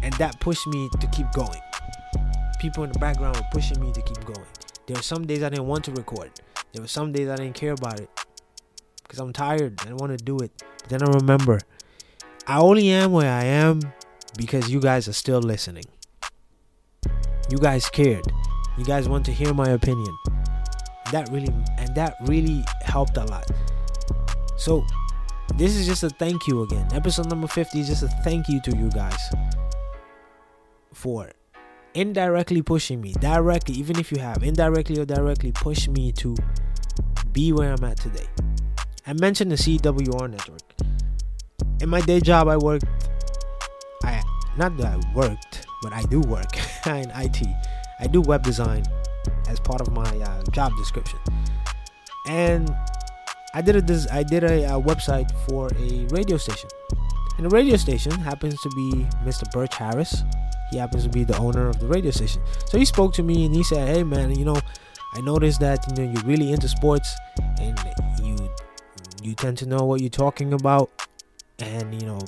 and 0.02 0.14
that 0.14 0.38
pushed 0.38 0.68
me 0.68 0.88
to 1.00 1.06
keep 1.08 1.32
going. 1.32 1.60
People 2.60 2.84
in 2.84 2.92
the 2.92 2.98
background 3.00 3.36
were 3.36 3.46
pushing 3.50 3.80
me 3.80 3.92
to 3.92 4.02
keep 4.02 4.24
going. 4.24 4.46
There 4.86 4.94
were 4.94 5.02
some 5.02 5.26
days 5.26 5.42
I 5.42 5.48
didn't 5.48 5.66
want 5.66 5.84
to 5.86 5.92
record. 5.92 6.30
There 6.72 6.82
were 6.82 6.88
some 6.88 7.12
days 7.12 7.28
I 7.28 7.36
didn't 7.36 7.54
care 7.54 7.72
about 7.72 8.00
it 8.00 8.08
because 9.02 9.18
I'm 9.18 9.32
tired. 9.32 9.80
I 9.86 9.92
want 9.92 10.16
to 10.18 10.24
do 10.24 10.38
it. 10.38 10.50
But 10.80 10.88
then 10.88 11.02
I 11.02 11.12
remember, 11.12 11.60
I 12.46 12.58
only 12.58 12.90
am 12.90 13.12
where 13.12 13.30
I 13.30 13.44
am 13.44 13.80
because 14.36 14.70
you 14.70 14.80
guys 14.80 15.06
are 15.06 15.12
still 15.12 15.40
listening. 15.40 15.84
You 17.50 17.58
guys 17.58 17.88
cared. 17.90 18.24
You 18.78 18.84
guys 18.84 19.08
want 19.08 19.26
to 19.26 19.32
hear 19.32 19.52
my 19.52 19.68
opinion. 19.68 20.16
That 21.10 21.28
really 21.30 21.52
and 21.76 21.94
that 21.94 22.16
really 22.22 22.64
helped 22.80 23.18
a 23.18 23.24
lot. 23.24 23.50
So 24.56 24.82
this 25.56 25.76
is 25.76 25.86
just 25.86 26.02
a 26.04 26.08
thank 26.08 26.46
you 26.46 26.62
again. 26.62 26.88
Episode 26.94 27.28
number 27.28 27.46
50 27.46 27.80
is 27.80 27.88
just 27.88 28.02
a 28.02 28.08
thank 28.24 28.48
you 28.48 28.60
to 28.62 28.76
you 28.76 28.88
guys 28.90 29.20
for 30.94 31.30
indirectly 31.94 32.62
pushing 32.62 33.00
me, 33.00 33.12
directly, 33.14 33.74
even 33.74 33.98
if 33.98 34.10
you 34.10 34.18
have 34.18 34.42
indirectly 34.42 34.98
or 34.98 35.04
directly 35.04 35.52
pushed 35.52 35.88
me 35.88 36.12
to 36.12 36.36
be 37.32 37.52
where 37.52 37.72
I'm 37.72 37.84
at 37.84 37.98
today. 37.98 38.26
I 39.06 39.14
mentioned 39.14 39.50
the 39.50 39.56
CWR 39.56 40.30
network. 40.30 40.62
In 41.80 41.88
my 41.88 42.00
day 42.00 42.20
job, 42.20 42.48
I 42.48 42.56
worked. 42.56 42.84
I 44.04 44.22
not 44.56 44.76
that 44.76 44.86
I 44.86 45.14
worked, 45.14 45.66
but 45.82 45.92
I 45.92 46.02
do 46.02 46.20
work 46.20 46.56
in 46.86 47.10
IT. 47.14 47.42
I 48.00 48.06
do 48.06 48.20
web 48.20 48.42
design 48.42 48.84
as 49.48 49.58
part 49.60 49.80
of 49.80 49.92
my 49.92 50.02
uh, 50.02 50.42
job 50.52 50.72
description, 50.76 51.18
and 52.28 52.72
I 53.54 53.62
did 53.62 53.76
a 53.76 54.06
I 54.12 54.22
did 54.22 54.44
a, 54.44 54.76
a 54.76 54.80
website 54.80 55.30
for 55.48 55.68
a 55.78 56.06
radio 56.14 56.36
station, 56.36 56.68
and 57.36 57.46
the 57.46 57.50
radio 57.50 57.76
station 57.76 58.12
happens 58.12 58.60
to 58.62 58.70
be 58.70 59.06
Mr. 59.24 59.50
Birch 59.52 59.74
Harris, 59.74 60.22
he 60.72 60.78
happens 60.78 61.04
to 61.04 61.10
be 61.10 61.22
the 61.22 61.36
owner 61.36 61.68
of 61.68 61.78
the 61.78 61.86
radio 61.86 62.10
station. 62.10 62.42
So 62.66 62.78
he 62.78 62.84
spoke 62.84 63.12
to 63.14 63.22
me 63.22 63.44
and 63.44 63.54
he 63.54 63.62
said, 63.62 63.86
"Hey 63.86 64.02
man, 64.02 64.34
you 64.34 64.44
know, 64.44 64.58
I 65.14 65.20
noticed 65.20 65.60
that 65.60 65.84
you 65.88 65.94
know 65.96 66.10
you're 66.12 66.24
really 66.24 66.50
into 66.50 66.66
sports 66.66 67.14
and 67.60 67.78
you 68.22 68.36
you 69.22 69.34
tend 69.34 69.58
to 69.58 69.66
know 69.66 69.84
what 69.84 70.00
you're 70.00 70.10
talking 70.10 70.52
about, 70.52 70.90
and 71.58 71.94
you 72.00 72.06
know, 72.06 72.20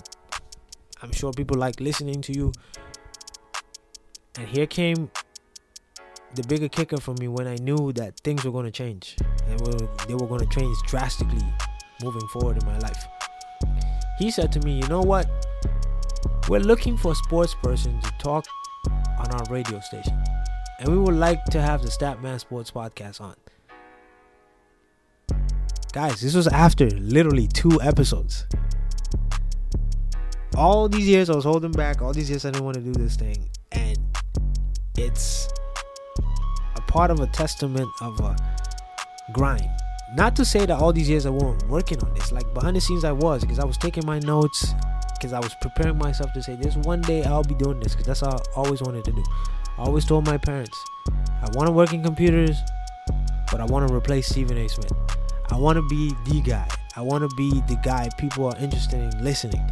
I'm 1.02 1.10
sure 1.10 1.32
people 1.32 1.56
like 1.56 1.80
listening 1.80 2.20
to 2.22 2.32
you." 2.32 2.52
And 4.36 4.46
here 4.48 4.66
came 4.66 5.10
the 6.34 6.42
bigger 6.42 6.68
kicker 6.68 6.98
for 6.98 7.14
me 7.14 7.28
when 7.28 7.46
I 7.46 7.54
knew 7.56 7.92
that 7.92 8.18
things 8.20 8.44
were 8.44 8.50
going 8.50 8.64
to 8.64 8.72
change 8.72 9.16
and 9.48 9.60
they 10.08 10.14
were 10.14 10.26
going 10.26 10.40
to 10.40 10.58
change 10.58 10.76
drastically 10.86 11.44
moving 12.02 12.26
forward 12.28 12.60
in 12.60 12.66
my 12.66 12.78
life. 12.78 13.06
He 14.18 14.30
said 14.30 14.52
to 14.52 14.60
me, 14.60 14.72
"You 14.72 14.86
know 14.88 15.00
what? 15.00 15.26
We're 16.46 16.60
looking 16.60 16.98
for 16.98 17.12
a 17.12 17.14
sports 17.14 17.54
person 17.54 17.98
to 18.02 18.10
talk 18.18 18.44
on 19.18 19.32
our 19.32 19.44
radio 19.48 19.80
station, 19.80 20.22
and 20.78 20.88
we 20.90 20.98
would 20.98 21.14
like 21.14 21.42
to 21.46 21.62
have 21.62 21.80
the 21.80 21.88
Statman 21.88 22.38
Sports 22.38 22.70
Podcast 22.70 23.18
on. 23.22 23.34
Guys, 25.94 26.20
this 26.20 26.34
was 26.34 26.46
after 26.48 26.90
literally 26.90 27.46
two 27.46 27.80
episodes. 27.80 28.46
All 30.54 30.86
these 30.86 31.08
years 31.08 31.30
I 31.30 31.34
was 31.34 31.44
holding 31.44 31.72
back, 31.72 32.02
all 32.02 32.12
these 32.12 32.28
years 32.28 32.44
I 32.44 32.50
didn't 32.50 32.66
want 32.66 32.74
to 32.76 32.82
do 32.82 32.92
this 32.92 33.16
thing, 33.16 33.48
and 33.72 33.98
it's 34.98 35.48
a 36.76 36.80
part 36.82 37.10
of 37.10 37.20
a 37.20 37.26
testament 37.28 37.88
of 38.02 38.20
a 38.20 38.36
grind. 39.32 39.70
Not 40.14 40.36
to 40.36 40.44
say 40.44 40.66
that 40.66 40.78
all 40.78 40.92
these 40.92 41.08
years 41.08 41.24
I 41.24 41.30
weren't 41.30 41.66
working 41.68 42.04
on 42.04 42.12
this, 42.12 42.32
like 42.32 42.52
behind 42.52 42.76
the 42.76 42.82
scenes 42.82 43.02
I 43.02 43.12
was, 43.12 43.40
because 43.40 43.58
I 43.58 43.64
was 43.64 43.78
taking 43.78 44.04
my 44.04 44.18
notes, 44.18 44.74
because 45.24 45.32
I 45.32 45.40
was 45.40 45.54
preparing 45.54 45.96
myself 45.96 46.34
to 46.34 46.42
say 46.42 46.54
this 46.54 46.76
one 46.76 47.00
day 47.00 47.24
I'll 47.24 47.42
be 47.42 47.54
doing 47.54 47.80
this 47.80 47.94
because 47.94 48.06
that's 48.06 48.22
all 48.22 48.34
I 48.34 48.60
always 48.60 48.82
wanted 48.82 49.06
to 49.06 49.12
do. 49.12 49.24
I 49.78 49.84
always 49.84 50.04
told 50.04 50.26
my 50.26 50.36
parents, 50.36 50.78
I 51.08 51.48
want 51.54 51.66
to 51.66 51.72
work 51.72 51.94
in 51.94 52.02
computers, 52.02 52.58
but 53.50 53.58
I 53.58 53.64
want 53.64 53.88
to 53.88 53.94
replace 53.94 54.26
Stephen 54.26 54.58
A. 54.58 54.68
Smith. 54.68 54.92
I 55.50 55.56
want 55.56 55.76
to 55.76 55.88
be 55.88 56.12
the 56.26 56.42
guy. 56.42 56.68
I 56.94 57.00
want 57.00 57.28
to 57.28 57.34
be 57.36 57.62
the 57.62 57.80
guy 57.82 58.10
people 58.18 58.44
are 58.48 58.56
interested 58.58 59.00
in 59.14 59.24
listening. 59.24 59.66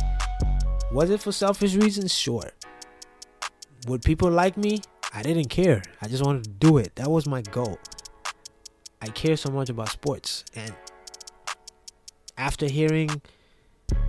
Was 0.91 1.11
it 1.11 1.21
for 1.21 1.33
selfish 1.33 1.75
reasons? 1.75 2.15
Sure. 2.15 2.51
Would 3.89 4.01
people 4.01 4.31
like 4.31 4.57
me? 4.57 4.81
I 5.13 5.21
didn't 5.21 5.51
care. 5.51 5.83
I 6.01 6.09
just 6.09 6.25
wanted 6.25 6.45
to 6.45 6.51
do 6.51 6.79
it. 6.79 6.97
That 6.97 7.11
was 7.11 7.27
my 7.27 7.43
goal. 7.43 7.79
I 9.03 9.09
care 9.09 9.37
so 9.37 9.51
much 9.51 9.69
about 9.69 9.91
sports. 9.91 10.47
And 10.57 10.73
after 12.39 12.71
hearing 12.71 13.21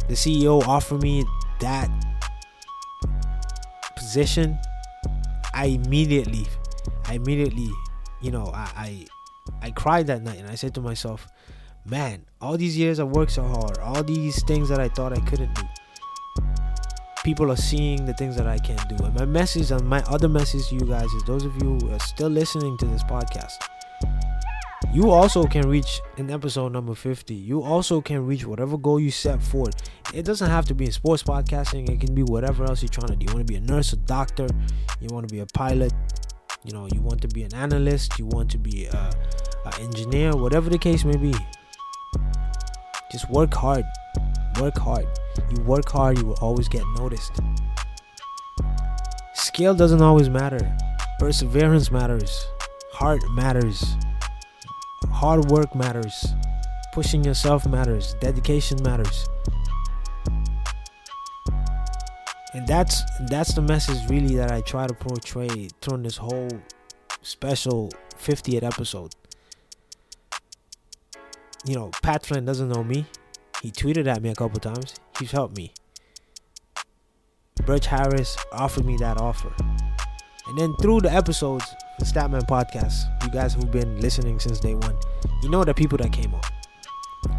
the 0.07 0.15
CEO 0.15 0.65
offered 0.67 1.01
me 1.01 1.23
that 1.59 1.89
position, 3.95 4.59
I 5.53 5.65
immediately, 5.65 6.45
I 7.05 7.15
immediately, 7.15 7.69
you 8.21 8.31
know, 8.31 8.51
I, 8.53 8.69
I, 8.75 9.05
I 9.61 9.71
cried 9.71 10.07
that 10.07 10.21
night 10.21 10.39
and 10.39 10.49
I 10.49 10.55
said 10.55 10.75
to 10.75 10.81
myself, 10.81 11.27
man, 11.85 12.25
all 12.41 12.57
these 12.57 12.77
years 12.77 12.99
I 12.99 13.03
worked 13.03 13.31
so 13.31 13.43
hard, 13.43 13.77
all 13.79 14.03
these 14.03 14.43
things 14.43 14.69
that 14.69 14.79
I 14.79 14.89
thought 14.89 15.13
I 15.13 15.21
couldn't 15.21 15.53
do. 15.55 15.63
People 17.23 17.51
are 17.51 17.57
seeing 17.57 18.05
the 18.05 18.13
things 18.13 18.35
that 18.35 18.47
I 18.47 18.57
can't 18.57 18.87
do. 18.89 19.03
And 19.05 19.15
my 19.15 19.25
message 19.25 19.71
and 19.71 19.87
my 19.87 20.01
other 20.09 20.27
message 20.27 20.67
to 20.67 20.75
you 20.75 20.81
guys 20.81 21.05
is 21.13 21.23
those 21.23 21.45
of 21.45 21.53
you 21.61 21.77
who 21.77 21.91
are 21.91 21.99
still 21.99 22.29
listening 22.29 22.77
to 22.79 22.85
this 22.85 23.03
podcast, 23.03 23.53
you 24.93 25.09
also 25.09 25.45
can 25.45 25.67
reach 25.67 26.01
in 26.17 26.29
episode 26.29 26.71
number 26.71 26.93
50 26.93 27.33
you 27.33 27.63
also 27.63 27.99
can 27.99 28.25
reach 28.27 28.45
whatever 28.45 28.77
goal 28.77 28.99
you 28.99 29.09
set 29.09 29.41
forth. 29.41 29.73
It 30.13 30.23
doesn't 30.23 30.49
have 30.49 30.65
to 30.65 30.75
be 30.75 30.85
in 30.85 30.91
sports 30.91 31.23
podcasting. 31.23 31.89
It 31.89 31.99
can 31.99 32.13
be 32.13 32.21
whatever 32.21 32.63
else 32.65 32.83
you're 32.83 32.89
trying 32.89 33.07
to 33.07 33.15
do. 33.15 33.25
You 33.25 33.33
want 33.33 33.47
to 33.47 33.51
be 33.51 33.57
a 33.57 33.61
nurse 33.61 33.91
a 33.93 33.95
doctor. 33.95 34.47
You 35.01 35.07
want 35.11 35.27
to 35.27 35.33
be 35.33 35.39
a 35.39 35.47
pilot. 35.47 35.91
You 36.63 36.73
know 36.73 36.87
you 36.93 37.01
want 37.01 37.21
to 37.23 37.27
be 37.27 37.41
an 37.41 37.55
analyst. 37.55 38.19
You 38.19 38.27
want 38.27 38.51
to 38.51 38.59
be 38.59 38.85
a, 38.85 39.11
a 39.65 39.81
engineer. 39.81 40.35
Whatever 40.35 40.69
the 40.69 40.77
case 40.77 41.03
may 41.03 41.17
be. 41.17 41.33
Just 43.11 43.27
work 43.31 43.53
hard. 43.53 43.85
Work 44.61 44.77
hard. 44.77 45.07
You 45.49 45.63
work 45.63 45.89
hard 45.89 46.19
you 46.19 46.25
will 46.25 46.39
always 46.39 46.67
get 46.67 46.83
noticed. 46.97 47.39
Skill 49.33 49.73
doesn't 49.73 50.01
always 50.01 50.29
matter. 50.29 50.77
Perseverance 51.17 51.89
matters. 51.91 52.45
Heart 52.91 53.21
matters 53.31 53.95
hard 55.13 55.45
work 55.51 55.75
matters. 55.75 56.33
Pushing 56.91 57.23
yourself 57.23 57.65
matters. 57.67 58.15
Dedication 58.19 58.81
matters. 58.83 59.27
And 62.53 62.67
that's 62.67 63.01
that's 63.29 63.53
the 63.53 63.61
message 63.61 63.97
really 64.09 64.35
that 64.35 64.51
i 64.51 64.61
try 64.61 64.85
to 64.85 64.93
portray 64.93 65.69
during 65.81 66.03
this 66.03 66.17
whole 66.17 66.49
special 67.23 67.89
50th 68.15 68.63
episode. 68.63 69.15
You 71.65 71.75
know 71.75 71.91
pat 72.01 72.25
flynn 72.25 72.45
doesn't 72.45 72.69
know 72.69 72.83
me. 72.83 73.05
He 73.61 73.71
tweeted 73.71 74.07
at 74.07 74.21
me 74.21 74.29
a 74.29 74.35
couple 74.35 74.59
times. 74.59 74.95
He's 75.17 75.31
helped 75.31 75.55
me. 75.57 75.73
Birch 77.65 77.85
Harris 77.87 78.37
offered 78.51 78.85
me 78.85 78.97
that 78.97 79.19
offer. 79.21 79.53
And 80.47 80.57
then 80.57 80.75
through 80.81 81.01
the 81.01 81.11
episodes, 81.11 81.65
the 81.99 82.05
Statman 82.05 82.43
podcast, 82.47 83.05
you 83.23 83.29
guys 83.29 83.53
who've 83.53 83.71
been 83.71 83.99
listening 83.99 84.39
since 84.39 84.59
day 84.59 84.75
one, 84.75 84.95
you 85.41 85.49
know 85.49 85.63
the 85.63 85.73
people 85.73 85.97
that 85.99 86.11
came 86.11 86.33
on. 86.33 86.41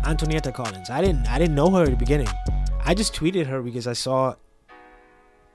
Antonietta 0.04 0.52
Collins. 0.52 0.90
I 0.90 1.00
didn't 1.00 1.26
I 1.28 1.38
didn't 1.38 1.54
know 1.54 1.70
her 1.70 1.82
at 1.82 1.90
the 1.90 1.96
beginning. 1.96 2.28
I 2.84 2.94
just 2.94 3.14
tweeted 3.14 3.46
her 3.46 3.62
because 3.62 3.86
I 3.86 3.92
saw 3.94 4.34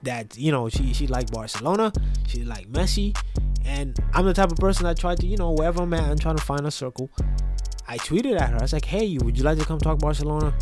that, 0.04 0.38
you 0.38 0.52
know, 0.52 0.70
she 0.70 0.94
she 0.94 1.08
liked 1.08 1.32
Barcelona, 1.32 1.92
she 2.28 2.44
liked 2.44 2.72
Messi, 2.72 3.18
and 3.66 3.98
I'm 4.14 4.26
the 4.26 4.34
type 4.34 4.52
of 4.52 4.58
person 4.58 4.86
that 4.86 4.98
tried 4.98 5.20
to, 5.20 5.28
you 5.28 5.38
know, 5.38 5.52
wherever 5.52 5.84
I'm 5.84 5.94
at, 5.94 6.04
I'm 6.04 6.18
trying 6.18 6.38
to 6.38 6.44
find 6.44 6.66
a 6.66 6.72
circle. 6.72 7.10
I 7.88 7.98
tweeted 7.98 8.40
at 8.40 8.50
her. 8.50 8.58
I 8.58 8.62
was 8.62 8.74
like, 8.74 8.86
hey, 8.86 9.18
would 9.22 9.38
you 9.38 9.44
like 9.44 9.58
to 9.58 9.66
come 9.66 9.80
talk 9.80 10.00
Barcelona 10.00 10.54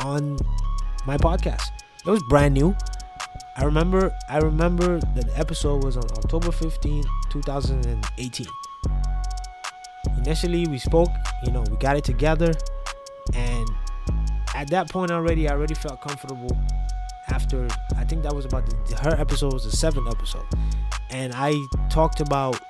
on 0.00 0.38
my 1.06 1.16
podcast? 1.16 1.62
It 2.04 2.10
was 2.10 2.22
brand 2.28 2.54
new. 2.54 2.76
I 3.56 3.64
remember 3.64 4.12
I 4.28 4.38
remember 4.38 5.00
that 5.00 5.26
the 5.26 5.38
episode 5.38 5.84
was 5.84 5.96
on 5.96 6.04
October 6.18 6.52
15, 6.52 7.04
2018. 7.42 8.46
Initially 10.18 10.66
we 10.68 10.78
spoke, 10.78 11.10
you 11.44 11.52
know, 11.52 11.64
we 11.70 11.76
got 11.76 11.96
it 11.96 12.04
together 12.04 12.52
and 13.34 13.68
at 14.54 14.68
that 14.70 14.90
point 14.90 15.10
already 15.10 15.48
I 15.48 15.52
already 15.52 15.74
felt 15.74 16.00
comfortable 16.00 16.56
after 17.28 17.68
I 17.96 18.04
think 18.04 18.22
that 18.22 18.34
was 18.34 18.44
about 18.44 18.66
the, 18.88 18.96
her 18.96 19.20
episode 19.20 19.52
was 19.52 19.64
the 19.64 19.76
seventh 19.76 20.08
episode. 20.08 20.46
And 21.10 21.32
I 21.34 21.54
talked 21.90 22.20
about 22.20 22.60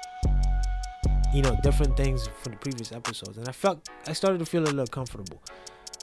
you 1.32 1.42
know 1.42 1.56
different 1.62 1.96
things 1.96 2.28
from 2.42 2.52
the 2.52 2.58
previous 2.58 2.92
episodes 2.92 3.36
and 3.36 3.48
I 3.48 3.52
felt 3.52 3.88
I 4.06 4.12
started 4.12 4.38
to 4.38 4.46
feel 4.46 4.62
a 4.62 4.70
little 4.70 4.86
comfortable 4.86 5.42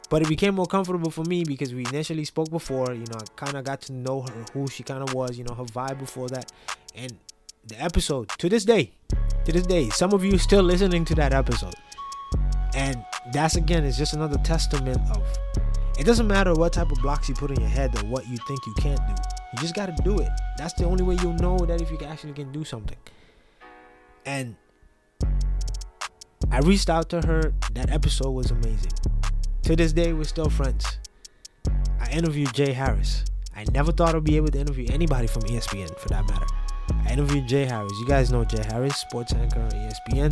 but 0.09 0.21
it 0.21 0.27
became 0.27 0.53
more 0.53 0.67
comfortable 0.67 1.09
for 1.09 1.23
me 1.23 1.43
because 1.43 1.73
we 1.73 1.85
initially 1.87 2.23
spoke 2.23 2.49
before 2.51 2.93
you 2.93 3.05
know 3.11 3.17
i 3.17 3.25
kind 3.35 3.57
of 3.57 3.63
got 3.63 3.81
to 3.81 3.93
know 3.93 4.21
her 4.21 4.45
who 4.53 4.67
she 4.67 4.83
kind 4.83 5.01
of 5.01 5.13
was 5.13 5.37
you 5.37 5.43
know 5.43 5.55
her 5.55 5.63
vibe 5.63 5.97
before 5.97 6.27
that 6.29 6.51
and 6.93 7.17
the 7.65 7.81
episode 7.81 8.29
to 8.37 8.49
this 8.49 8.65
day. 8.65 8.91
To 9.45 9.51
this 9.51 9.65
day 9.65 9.89
some 9.89 10.13
of 10.13 10.23
you 10.23 10.37
still 10.37 10.63
listening 10.63 11.05
to 11.05 11.15
that 11.15 11.33
episode. 11.33 11.75
And 12.75 13.03
that's 13.31 13.55
again 13.55 13.83
is 13.83 13.97
just 13.97 14.13
another 14.13 14.37
testament 14.43 14.99
of 15.11 15.23
it 15.99 16.05
doesn't 16.05 16.27
matter 16.27 16.53
what 16.53 16.73
type 16.73 16.91
of 16.91 16.99
blocks 17.01 17.29
you 17.29 17.35
put 17.35 17.51
in 17.51 17.59
your 17.59 17.69
head 17.69 17.95
or 17.97 18.05
what 18.07 18.27
you 18.27 18.37
think 18.47 18.59
you 18.65 18.73
can't 18.79 18.99
do. 19.07 19.13
You 19.53 19.59
just 19.59 19.75
got 19.75 19.95
to 19.95 20.03
do 20.03 20.17
it. 20.17 20.29
That's 20.57 20.73
the 20.73 20.85
only 20.85 21.03
way 21.03 21.17
you'll 21.21 21.35
know 21.35 21.57
that 21.59 21.81
if 21.81 21.91
you 21.91 21.99
actually 22.05 22.33
can 22.33 22.51
do 22.51 22.63
something. 22.63 22.97
And 24.25 24.55
i 26.51 26.59
reached 26.59 26.89
out 26.89 27.09
to 27.09 27.21
her. 27.25 27.53
That 27.73 27.91
episode 27.91 28.31
was 28.31 28.51
amazing. 28.51 28.91
To 29.63 29.75
this 29.75 29.93
day, 29.93 30.13
we're 30.13 30.23
still 30.23 30.49
friends. 30.49 30.97
I 31.99 32.09
interviewed 32.11 32.53
Jay 32.53 32.73
Harris. 32.73 33.23
I 33.55 33.65
never 33.71 33.91
thought 33.91 34.15
I'd 34.15 34.23
be 34.23 34.37
able 34.37 34.49
to 34.49 34.59
interview 34.59 34.87
anybody 34.91 35.27
from 35.27 35.43
ESPN 35.43 35.97
for 35.97 36.09
that 36.09 36.27
matter. 36.27 36.45
I 37.05 37.13
interviewed 37.13 37.47
Jay 37.47 37.65
Harris. 37.65 37.91
You 37.99 38.07
guys 38.07 38.31
know 38.31 38.43
Jay 38.45 38.63
Harris, 38.63 38.97
sports 38.97 39.33
anchor 39.33 39.61
on 39.61 39.69
ESPN. 39.71 40.31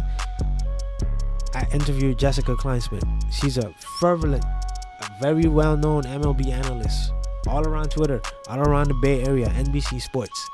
I 1.53 1.67
interviewed 1.73 2.17
Jessica 2.17 2.55
Kleinschmidt. 2.55 3.03
She's 3.31 3.57
a 3.57 3.73
fervent, 3.99 4.43
a 4.43 5.11
very 5.21 5.47
well 5.47 5.75
known 5.75 6.03
MLB 6.03 6.47
analyst 6.47 7.11
all 7.47 7.67
around 7.67 7.89
Twitter, 7.89 8.21
all 8.47 8.59
around 8.59 8.87
the 8.87 8.93
Bay 8.95 9.23
Area, 9.23 9.47
NBC 9.49 10.01
Sports. 10.01 10.49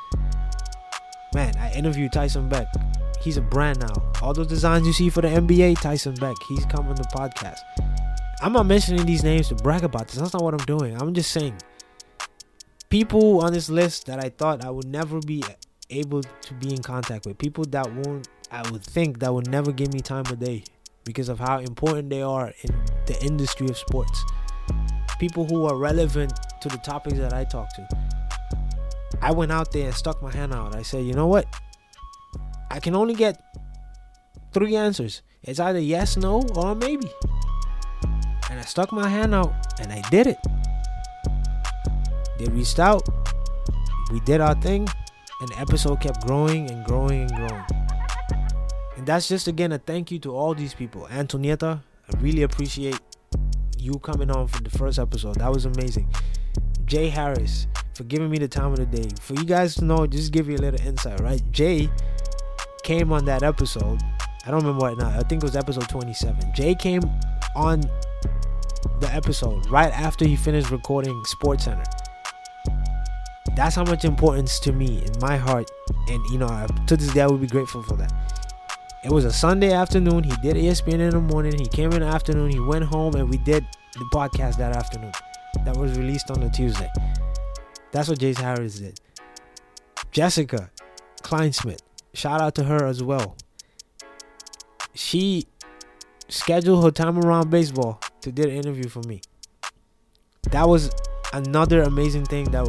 Man, 1.33 1.55
I 1.57 1.71
interviewed 1.73 2.13
Tyson 2.13 2.49
Beck. 2.49 2.67
He's 3.21 3.37
a 3.37 3.41
brand 3.41 3.79
now. 3.79 4.11
All 4.21 4.33
those 4.33 4.47
designs 4.47 4.87
you 4.87 4.93
see 4.93 5.09
for 5.09 5.21
the 5.21 5.27
NBA, 5.27 5.81
Tyson 5.81 6.15
Beck, 6.15 6.35
he's 6.47 6.65
coming 6.65 6.95
to 6.95 7.03
podcast. 7.03 7.59
I'm 8.41 8.53
not 8.53 8.65
mentioning 8.65 9.05
these 9.05 9.23
names 9.23 9.49
to 9.49 9.55
brag 9.55 9.83
about 9.83 10.07
this. 10.07 10.17
That's 10.17 10.33
not 10.33 10.43
what 10.43 10.53
I'm 10.53 10.65
doing. 10.65 10.99
I'm 10.99 11.13
just 11.13 11.31
saying 11.31 11.55
people 12.89 13.41
on 13.41 13.51
this 13.53 13.69
list 13.69 14.05
that 14.05 14.23
I 14.23 14.29
thought 14.29 14.63
I 14.63 14.69
would 14.69 14.85
never 14.85 15.19
be 15.19 15.43
able 15.89 16.21
to 16.21 16.53
be 16.55 16.73
in 16.73 16.81
contact 16.81 17.25
with. 17.25 17.37
People 17.37 17.65
that 17.65 17.91
won't 17.91 18.27
I 18.51 18.69
would 18.71 18.83
think 18.83 19.19
that 19.19 19.33
would 19.33 19.49
never 19.49 19.73
give 19.73 19.93
me 19.93 19.99
time 19.99 20.25
of 20.27 20.39
day 20.39 20.63
because 21.03 21.27
of 21.27 21.39
how 21.39 21.59
important 21.59 22.09
they 22.09 22.21
are 22.21 22.53
in 22.63 22.85
the 23.05 23.21
industry 23.21 23.67
of 23.67 23.77
sports. 23.77 24.23
People 25.19 25.45
who 25.45 25.65
are 25.65 25.77
relevant 25.77 26.33
to 26.61 26.69
the 26.69 26.77
topics 26.77 27.17
that 27.17 27.33
I 27.33 27.43
talk 27.43 27.67
to. 27.75 27.87
I 29.21 29.31
went 29.31 29.51
out 29.51 29.71
there 29.71 29.85
and 29.85 29.95
stuck 29.95 30.21
my 30.21 30.31
hand 30.31 30.53
out. 30.53 30.75
I 30.75 30.81
said, 30.81 31.03
you 31.05 31.13
know 31.13 31.27
what? 31.27 31.45
I 32.71 32.79
can 32.79 32.95
only 32.95 33.15
get 33.15 33.41
three 34.53 34.75
answers. 34.75 35.21
It's 35.43 35.59
either 35.59 35.79
yes, 35.79 36.17
no, 36.17 36.41
or 36.55 36.75
maybe. 36.75 37.09
And 38.49 38.59
I 38.59 38.63
stuck 38.63 38.91
my 38.91 39.09
hand 39.09 39.33
out 39.33 39.53
and 39.81 39.91
I 39.91 40.01
did 40.09 40.27
it. 40.27 40.37
They 42.37 42.45
reached 42.45 42.79
out. 42.79 43.07
We 44.11 44.19
did 44.21 44.39
our 44.39 44.55
thing. 44.61 44.87
And 45.39 45.49
the 45.49 45.59
episode 45.59 46.01
kept 46.01 46.25
growing 46.25 46.69
and 46.71 46.85
growing 46.85 47.21
and 47.21 47.35
growing. 47.35 47.65
And 48.97 49.05
that's 49.05 49.27
just 49.27 49.47
again 49.47 49.71
a 49.71 49.77
thank 49.77 50.11
you 50.11 50.19
to 50.19 50.35
all 50.35 50.55
these 50.55 50.73
people. 50.73 51.07
Antonietta, 51.11 51.79
I 51.81 52.21
really 52.21 52.43
appreciate 52.43 52.99
you 53.77 53.99
coming 53.99 54.31
on 54.31 54.47
for 54.47 54.61
the 54.61 54.71
first 54.71 54.97
episode. 54.97 55.35
That 55.35 55.51
was 55.51 55.65
amazing. 55.65 56.11
Jay 56.85 57.09
Harris 57.09 57.67
for 57.93 58.03
giving 58.05 58.29
me 58.29 58.37
the 58.37 58.47
time 58.47 58.71
of 58.71 58.77
the 58.77 58.85
day. 58.85 59.09
For 59.19 59.33
you 59.33 59.43
guys 59.43 59.75
to 59.75 59.85
know, 59.85 60.07
just 60.07 60.31
give 60.31 60.47
you 60.49 60.55
a 60.55 60.59
little 60.59 60.81
insight, 60.81 61.19
right? 61.19 61.41
Jay 61.51 61.89
came 62.83 63.11
on 63.11 63.25
that 63.25 63.43
episode. 63.43 64.01
I 64.45 64.51
don't 64.51 64.61
remember 64.61 64.81
what 64.81 64.97
now. 64.97 65.09
I 65.09 65.23
think 65.23 65.43
it 65.43 65.45
was 65.45 65.55
episode 65.55 65.89
27. 65.89 66.53
Jay 66.55 66.73
came 66.73 67.01
on 67.55 67.81
the 68.99 69.13
episode 69.13 69.69
right 69.69 69.91
after 69.91 70.25
he 70.25 70.35
finished 70.35 70.71
recording 70.71 71.21
Sports 71.25 71.65
Center. 71.65 71.83
That's 73.55 73.75
how 73.75 73.83
much 73.83 74.05
importance 74.05 74.59
to 74.61 74.71
me 74.71 75.03
in 75.05 75.19
my 75.19 75.37
heart, 75.37 75.69
and 76.09 76.23
you 76.31 76.37
know, 76.37 76.67
to 76.87 76.97
this 76.97 77.13
day, 77.13 77.21
I 77.21 77.27
would 77.27 77.41
be 77.41 77.47
grateful 77.47 77.81
for 77.81 77.95
that. 77.95 78.13
It 79.03 79.11
was 79.11 79.25
a 79.25 79.31
Sunday 79.31 79.71
afternoon. 79.71 80.23
He 80.23 80.33
did 80.41 80.55
ESPN 80.57 80.99
in 80.99 81.09
the 81.11 81.21
morning. 81.21 81.57
He 81.57 81.67
came 81.67 81.91
in 81.93 82.01
the 82.01 82.07
afternoon. 82.07 82.51
He 82.51 82.59
went 82.59 82.85
home, 82.85 83.15
and 83.15 83.29
we 83.29 83.37
did 83.37 83.65
the 83.93 84.05
podcast 84.13 84.57
that 84.57 84.75
afternoon. 84.75 85.11
That 85.65 85.77
was 85.77 85.97
released 85.97 86.29
on 86.29 86.43
a 86.43 86.49
Tuesday. 86.49 86.89
That's 87.91 88.09
what 88.09 88.19
Jay 88.19 88.33
Harris 88.33 88.79
did. 88.79 88.99
Jessica 90.11 90.69
Kleinschmidt, 91.23 91.79
shout 92.13 92.41
out 92.41 92.55
to 92.55 92.63
her 92.63 92.85
as 92.85 93.01
well. 93.03 93.37
She 94.93 95.47
scheduled 96.27 96.83
her 96.83 96.91
time 96.91 97.17
around 97.19 97.49
baseball 97.49 98.01
to 98.21 98.31
do 98.31 98.43
an 98.43 98.49
interview 98.49 98.89
for 98.89 99.01
me. 99.03 99.21
That 100.51 100.67
was 100.67 100.91
another 101.33 101.83
amazing 101.83 102.25
thing 102.25 102.51
that 102.51 102.67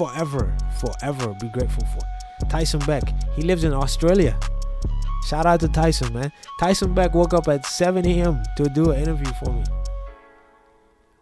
forever, 0.00 0.56
forever 0.78 1.34
be 1.38 1.48
grateful 1.48 1.84
for. 1.84 2.46
Tyson 2.48 2.80
Beck, 2.86 3.02
he 3.36 3.42
lives 3.42 3.64
in 3.64 3.74
Australia. 3.74 4.34
Shout 5.26 5.44
out 5.44 5.60
to 5.60 5.68
Tyson, 5.68 6.14
man. 6.14 6.32
Tyson 6.58 6.94
Beck 6.94 7.12
woke 7.12 7.34
up 7.34 7.48
at 7.48 7.66
7 7.66 8.06
a.m. 8.06 8.42
to 8.56 8.64
do 8.70 8.92
an 8.92 9.02
interview 9.02 9.30
for 9.44 9.52
me. 9.52 9.62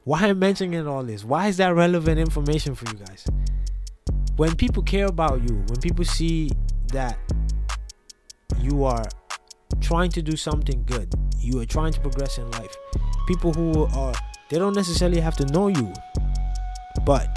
Why 0.04 0.22
am 0.22 0.30
I 0.30 0.32
mentioning 0.34 0.86
all 0.86 1.02
this? 1.02 1.24
Why 1.24 1.48
is 1.48 1.56
that 1.56 1.74
relevant 1.74 2.20
information 2.20 2.76
for 2.76 2.88
you 2.88 3.04
guys? 3.04 3.26
When 4.36 4.54
people 4.54 4.84
care 4.84 5.06
about 5.06 5.42
you, 5.42 5.56
when 5.66 5.80
people 5.80 6.04
see 6.04 6.52
that 6.92 7.18
you 8.60 8.84
are 8.84 9.04
trying 9.80 10.12
to 10.12 10.22
do 10.22 10.36
something 10.36 10.84
good, 10.84 11.12
you 11.40 11.60
are 11.60 11.66
trying 11.66 11.92
to 11.94 12.00
progress 12.00 12.38
in 12.38 12.48
life, 12.52 12.76
people 13.26 13.52
who 13.52 13.86
are, 13.86 14.14
they 14.50 14.58
don't 14.60 14.76
necessarily 14.76 15.20
have 15.20 15.36
to 15.38 15.46
know 15.46 15.66
you, 15.66 15.92
but 17.04 17.28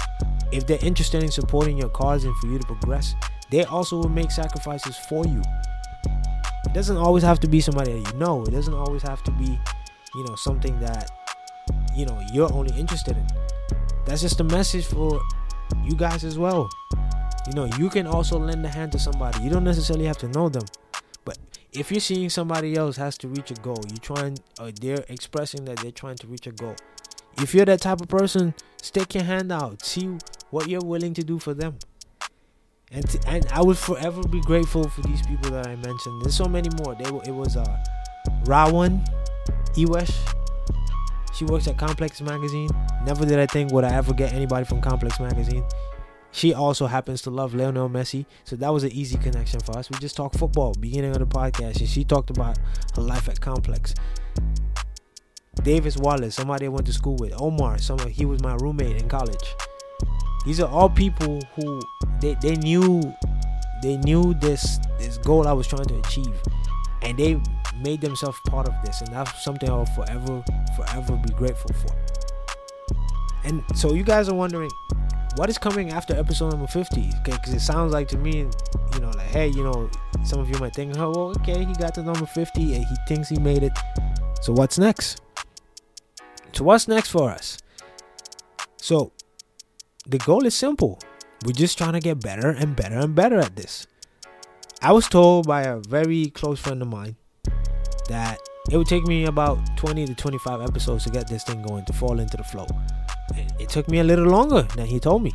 if 0.52 0.66
they're 0.66 0.84
interested 0.84 1.22
in 1.22 1.30
supporting 1.30 1.78
your 1.78 1.88
cause 1.88 2.24
and 2.24 2.36
for 2.36 2.46
you 2.46 2.58
to 2.58 2.66
progress, 2.66 3.14
they 3.50 3.64
also 3.64 3.96
will 3.96 4.08
make 4.08 4.30
sacrifices 4.30 4.96
for 5.08 5.26
you. 5.26 5.42
It 6.66 6.72
doesn't 6.72 6.96
always 6.96 7.22
have 7.22 7.40
to 7.40 7.48
be 7.48 7.60
somebody 7.60 7.92
that 7.92 8.12
you 8.12 8.18
know. 8.18 8.44
It 8.44 8.50
doesn't 8.50 8.74
always 8.74 9.02
have 9.02 9.22
to 9.24 9.30
be, 9.32 9.58
you 10.14 10.24
know, 10.24 10.34
something 10.36 10.78
that, 10.80 11.10
you 11.94 12.06
know, 12.06 12.20
you're 12.32 12.52
only 12.52 12.74
interested 12.78 13.16
in. 13.16 13.26
That's 14.06 14.22
just 14.22 14.40
a 14.40 14.44
message 14.44 14.86
for 14.86 15.20
you 15.84 15.94
guys 15.96 16.24
as 16.24 16.38
well. 16.38 16.68
You 17.46 17.54
know, 17.54 17.64
you 17.78 17.90
can 17.90 18.06
also 18.06 18.38
lend 18.38 18.64
a 18.64 18.68
hand 18.68 18.92
to 18.92 18.98
somebody. 18.98 19.42
You 19.42 19.50
don't 19.50 19.64
necessarily 19.64 20.06
have 20.06 20.18
to 20.18 20.28
know 20.28 20.48
them. 20.48 20.64
But 21.24 21.38
if 21.72 21.90
you're 21.90 22.00
seeing 22.00 22.30
somebody 22.30 22.76
else 22.76 22.96
has 22.96 23.18
to 23.18 23.28
reach 23.28 23.50
a 23.50 23.54
goal, 23.54 23.82
you're 23.88 23.98
trying 23.98 24.38
or 24.60 24.70
they're 24.70 25.04
expressing 25.08 25.64
that 25.66 25.78
they're 25.78 25.90
trying 25.90 26.16
to 26.16 26.26
reach 26.26 26.46
a 26.46 26.52
goal. 26.52 26.76
If 27.38 27.54
you're 27.54 27.64
that 27.64 27.80
type 27.80 28.00
of 28.00 28.08
person, 28.08 28.54
stick 28.80 29.14
your 29.14 29.24
hand 29.24 29.50
out. 29.50 29.84
See 29.84 30.16
what 30.52 30.68
you're 30.68 30.84
willing 30.84 31.14
to 31.14 31.24
do 31.24 31.38
for 31.38 31.54
them 31.54 31.76
and 32.92 33.16
and 33.26 33.46
I 33.52 33.62
would 33.62 33.78
forever 33.78 34.22
be 34.22 34.40
grateful 34.42 34.88
for 34.88 35.00
these 35.02 35.22
people 35.26 35.50
that 35.50 35.66
I 35.66 35.76
mentioned. 35.76 36.22
There's 36.22 36.36
so 36.36 36.44
many 36.44 36.68
more. 36.82 36.94
They 36.94 37.04
it 37.28 37.34
was 37.34 37.56
uh 37.56 37.84
Rawan 38.44 39.04
Iwesh. 39.74 40.14
She 41.34 41.46
works 41.46 41.66
at 41.66 41.78
Complex 41.78 42.20
Magazine. 42.20 42.68
Never 43.06 43.24
did 43.24 43.38
I 43.38 43.46
think 43.46 43.72
would 43.72 43.84
I 43.84 43.94
ever 43.94 44.12
get 44.12 44.32
anybody 44.34 44.66
from 44.66 44.82
Complex 44.82 45.18
Magazine. 45.18 45.64
She 46.30 46.54
also 46.54 46.86
happens 46.86 47.20
to 47.22 47.30
love 47.30 47.54
Lionel 47.54 47.90
Messi, 47.90 48.24
so 48.44 48.56
that 48.56 48.72
was 48.72 48.84
an 48.84 48.92
easy 48.92 49.18
connection 49.18 49.60
for 49.60 49.76
us. 49.76 49.90
We 49.90 49.98
just 49.98 50.16
talked 50.16 50.38
football, 50.38 50.72
beginning 50.80 51.10
of 51.10 51.18
the 51.18 51.26
podcast, 51.26 51.80
and 51.80 51.88
she 51.88 52.04
talked 52.04 52.30
about 52.30 52.58
her 52.96 53.02
life 53.02 53.28
at 53.28 53.38
Complex. 53.38 53.94
Davis 55.62 55.98
Wallace, 55.98 56.34
somebody 56.34 56.66
I 56.66 56.68
went 56.70 56.86
to 56.86 56.92
school 56.92 57.16
with. 57.16 57.34
Omar, 57.38 57.76
somebody 57.78 58.12
he 58.12 58.24
was 58.24 58.42
my 58.42 58.54
roommate 58.54 58.96
in 58.96 59.08
college. 59.10 59.54
These 60.44 60.60
are 60.60 60.68
all 60.68 60.88
people 60.88 61.40
who 61.54 61.80
they, 62.20 62.34
they 62.42 62.56
knew 62.56 63.00
they 63.82 63.96
knew 63.98 64.34
this 64.34 64.78
this 64.98 65.18
goal 65.18 65.46
I 65.46 65.52
was 65.52 65.66
trying 65.66 65.86
to 65.86 65.98
achieve, 65.98 66.40
and 67.02 67.18
they 67.18 67.40
made 67.80 68.00
themselves 68.00 68.38
part 68.46 68.68
of 68.68 68.74
this, 68.84 69.00
and 69.00 69.12
that's 69.12 69.44
something 69.44 69.68
I'll 69.68 69.86
forever 69.86 70.44
forever 70.76 71.16
be 71.16 71.32
grateful 71.34 71.74
for. 71.74 71.96
And 73.44 73.62
so 73.74 73.92
you 73.92 74.04
guys 74.04 74.28
are 74.28 74.34
wondering, 74.34 74.70
what 75.36 75.48
is 75.48 75.58
coming 75.58 75.90
after 75.90 76.14
episode 76.14 76.50
number 76.50 76.66
50? 76.66 77.00
Okay, 77.00 77.32
because 77.32 77.54
it 77.54 77.60
sounds 77.60 77.92
like 77.92 78.08
to 78.08 78.18
me, 78.18 78.46
you 78.94 79.00
know, 79.00 79.10
like 79.10 79.26
hey, 79.28 79.48
you 79.48 79.64
know, 79.64 79.90
some 80.24 80.40
of 80.40 80.48
you 80.48 80.58
might 80.58 80.74
think, 80.74 80.96
oh, 80.98 81.10
well, 81.10 81.30
okay, 81.40 81.64
he 81.64 81.72
got 81.74 81.94
to 81.94 82.02
number 82.02 82.26
50 82.26 82.74
and 82.74 82.84
he 82.84 82.96
thinks 83.08 83.28
he 83.28 83.38
made 83.38 83.62
it. 83.62 83.72
So 84.42 84.52
what's 84.52 84.78
next? 84.78 85.20
So 86.52 86.64
what's 86.64 86.86
next 86.86 87.10
for 87.10 87.30
us? 87.30 87.58
So 88.76 89.12
the 90.06 90.18
goal 90.18 90.46
is 90.46 90.54
simple. 90.54 90.98
We're 91.44 91.52
just 91.52 91.78
trying 91.78 91.92
to 91.92 92.00
get 92.00 92.20
better 92.20 92.50
and 92.50 92.74
better 92.74 92.98
and 92.98 93.14
better 93.14 93.38
at 93.38 93.56
this. 93.56 93.86
I 94.80 94.92
was 94.92 95.08
told 95.08 95.46
by 95.46 95.62
a 95.62 95.78
very 95.78 96.30
close 96.30 96.60
friend 96.60 96.82
of 96.82 96.88
mine 96.88 97.16
that 98.08 98.38
it 98.70 98.76
would 98.76 98.88
take 98.88 99.06
me 99.06 99.26
about 99.26 99.58
20 99.76 100.06
to 100.06 100.14
25 100.14 100.62
episodes 100.62 101.04
to 101.04 101.10
get 101.10 101.28
this 101.28 101.44
thing 101.44 101.62
going 101.62 101.84
to 101.84 101.92
fall 101.92 102.18
into 102.18 102.36
the 102.36 102.44
flow. 102.44 102.66
It 103.60 103.68
took 103.68 103.88
me 103.88 104.00
a 104.00 104.04
little 104.04 104.26
longer 104.26 104.62
than 104.74 104.86
he 104.86 104.98
told 104.98 105.22
me. 105.22 105.32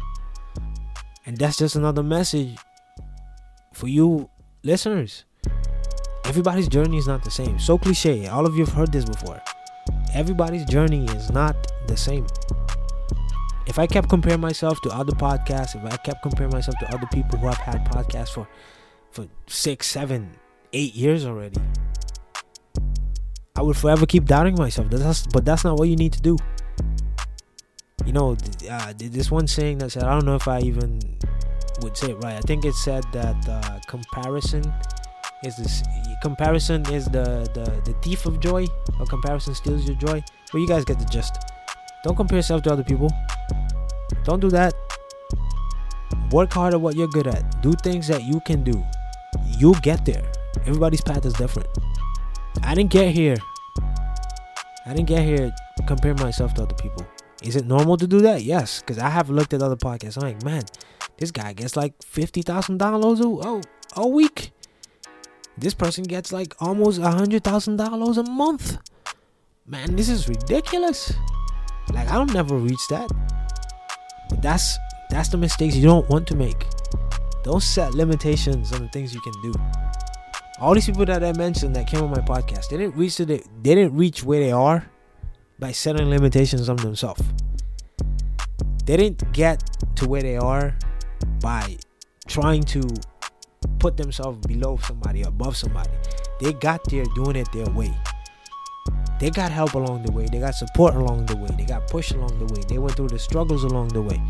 And 1.26 1.38
that's 1.38 1.58
just 1.58 1.76
another 1.76 2.04
message 2.04 2.58
for 3.74 3.88
you 3.88 4.30
listeners. 4.64 5.24
Everybody's 6.26 6.68
journey 6.68 6.98
is 6.98 7.08
not 7.08 7.24
the 7.24 7.32
same. 7.32 7.58
So 7.58 7.78
cliche. 7.78 8.28
All 8.28 8.46
of 8.46 8.56
you 8.56 8.66
have 8.66 8.74
heard 8.74 8.92
this 8.92 9.06
before. 9.06 9.42
Everybody's 10.14 10.66
journey 10.66 11.06
is 11.06 11.32
not 11.32 11.56
the 11.88 11.96
same 11.96 12.28
if 13.68 13.78
I 13.78 13.86
kept 13.86 14.10
comparing 14.10 14.40
myself 14.40 14.80
to 14.82 14.90
other 14.90 15.12
podcasts, 15.14 15.76
if 15.76 15.84
I 15.84 15.98
kept 15.98 16.24
comparing 16.24 16.52
myself 16.52 16.78
to 16.80 16.94
other 16.94 17.06
people 17.12 17.38
who 17.38 17.48
have 17.48 17.58
had 17.58 17.86
podcasts 17.86 18.30
for 18.30 18.48
for 19.12 19.28
six, 19.48 19.88
seven, 19.88 20.32
eight 20.74 20.96
years 20.96 21.26
already, 21.26 21.60
I 23.56 23.62
would 23.62 23.78
forever 23.78 24.06
keep 24.06 24.26
doubting 24.26 24.56
myself. 24.56 24.90
That's, 24.90 25.28
but 25.28 25.44
that's 25.44 25.64
not 25.64 25.78
what 25.80 25.90
you 25.90 25.96
need 25.96 26.14
to 26.14 26.22
do. 26.22 26.38
You 28.06 28.14
know, 28.14 28.38
uh, 28.70 28.94
this 28.96 29.30
one 29.30 29.48
saying 29.48 29.80
that 29.80 29.92
said, 29.92 30.04
I 30.04 30.14
don't 30.14 30.26
know 30.26 30.36
if 30.36 30.48
I 30.48 30.60
even 30.60 31.00
would 31.82 31.98
say 31.98 32.12
it 32.12 32.16
right. 32.24 32.36
I 32.36 32.42
think 32.42 32.64
it 32.64 32.74
said 32.74 33.04
that 33.12 33.50
uh, 33.50 33.80
comparison 33.88 34.64
is 35.44 35.58
this 35.58 35.84
comparison 36.22 36.82
is 36.92 37.06
the, 37.06 37.50
the 37.54 37.92
the 37.92 37.98
thief 38.02 38.26
of 38.26 38.40
joy, 38.40 38.66
or 39.00 39.06
comparison 39.06 39.54
steals 39.54 39.86
your 39.88 39.98
joy. 39.98 40.24
Well, 40.54 40.62
you 40.62 40.68
guys 40.68 40.86
get 40.86 41.00
the 41.00 41.06
gist. 41.06 41.38
Don't 42.04 42.16
compare 42.16 42.38
yourself 42.38 42.62
to 42.64 42.72
other 42.72 42.84
people. 42.84 43.12
Don't 44.24 44.40
do 44.40 44.50
that. 44.50 44.74
Work 46.32 46.54
hard 46.54 46.74
at 46.74 46.82
what 46.82 46.96
you're 46.96 47.08
good 47.08 47.28
at. 47.28 47.62
Do 47.62 47.74
things 47.74 48.08
that 48.08 48.24
you 48.24 48.40
can 48.42 48.64
do. 48.64 48.84
You'll 49.58 49.82
get 49.82 50.06
there. 50.06 50.32
Everybody's 50.62 51.02
path 51.02 51.26
is 51.26 51.34
different. 51.34 51.70
I 52.64 52.76
didn't 52.76 52.92
get 52.92 53.14
here. 53.14 53.38
I 54.86 54.94
didn't 54.94 55.08
get 55.08 55.24
here 55.24 55.52
compare 55.88 56.14
myself 56.16 56.54
to 56.56 56.64
other 56.64 56.76
people. 56.76 57.08
Is 57.42 57.56
it 57.56 57.66
normal 57.66 57.98
to 57.98 58.06
do 58.06 58.20
that? 58.22 58.44
Yes, 58.44 58.82
because 58.82 59.00
I 59.00 59.10
have 59.10 59.30
looked 59.30 59.54
at 59.54 59.64
other 59.64 59.76
podcasts. 59.76 60.18
I'm 60.18 60.28
like, 60.28 60.44
man, 60.44 60.64
this 61.18 61.32
guy 61.32 61.54
gets 61.54 61.76
like 61.76 61.94
50,000 62.04 62.80
downloads 62.80 63.20
a, 63.20 63.48
oh, 63.48 63.62
a 63.96 64.08
week. 64.08 64.52
This 65.58 65.74
person 65.74 66.04
gets 66.04 66.32
like 66.32 66.54
almost 66.60 67.00
a 67.00 67.04
$100,000 67.04 68.18
a 68.18 68.30
month. 68.30 68.78
Man, 69.66 69.96
this 69.96 70.10
is 70.10 70.30
ridiculous. 70.30 71.14
Like, 71.92 72.10
I'll 72.10 72.26
never 72.26 72.58
reach 72.58 72.86
that. 72.90 73.10
But 74.30 74.42
that's 74.42 74.78
that's 75.10 75.30
the 75.30 75.38
mistakes 75.38 75.76
you 75.76 75.84
don't 75.84 76.08
want 76.10 76.28
to 76.28 76.36
make. 76.36 76.66
Don't 77.44 77.64
set 77.64 77.94
limitations 77.94 78.74
on 78.74 78.82
the 78.82 78.90
things 78.90 79.14
you 79.14 79.22
can 79.22 79.34
do. 79.42 79.54
All 80.60 80.74
these 80.74 80.86
people 80.86 81.06
that 81.06 81.24
I 81.24 81.34
mentioned 81.34 81.76
that 81.76 81.88
came 81.88 82.04
on 82.04 82.10
my 82.10 82.18
podcast, 82.18 82.70
they 82.70 82.78
didn't 82.78 82.96
reach 82.96 83.16
to 83.18 83.26
the, 83.26 83.44
they 83.62 83.76
didn't 83.76 83.96
reach 83.96 84.24
where 84.24 84.40
they 84.40 84.52
are 84.52 84.86
by 85.60 85.72
setting 85.72 86.10
limitations 86.10 86.68
on 86.68 86.76
themselves. 86.78 87.22
They 88.86 88.98
didn't 88.98 89.32
get 89.34 89.64
to 89.98 90.08
where 90.08 90.22
they 90.22 90.38
are 90.38 90.78
by 91.40 91.78
trying 92.28 92.64
to 92.64 92.82
put 93.80 93.98
themselves 93.98 94.46
below 94.46 94.78
somebody, 94.84 95.22
above 95.22 95.56
somebody. 95.56 95.92
They 96.40 96.54
got 96.54 96.84
there 96.90 97.06
doing 97.16 97.36
it 97.36 97.52
their 97.52 97.70
way. 97.74 97.94
They 99.20 99.32
got 99.32 99.52
help 99.52 99.74
along 99.74 100.04
the 100.04 100.12
way. 100.12 100.28
They 100.32 100.40
got 100.40 100.54
support 100.54 100.96
along 100.96 101.26
the 101.26 101.36
way. 101.36 101.50
They 101.58 101.66
got 101.66 101.88
pushed 101.88 102.12
along 102.12 102.38
the 102.38 102.54
way. 102.54 102.62
They 102.68 102.78
went 102.78 102.96
through 102.96 103.10
the 103.10 103.20
struggles 103.20 103.64
along 103.64 103.90
the 103.90 104.02
way. 104.02 104.22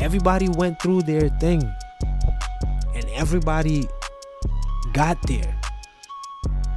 Everybody 0.00 0.48
went 0.48 0.80
through 0.82 1.02
their 1.02 1.28
thing. 1.28 1.62
And 2.94 3.04
everybody 3.14 3.88
got 4.92 5.18
there. 5.28 5.60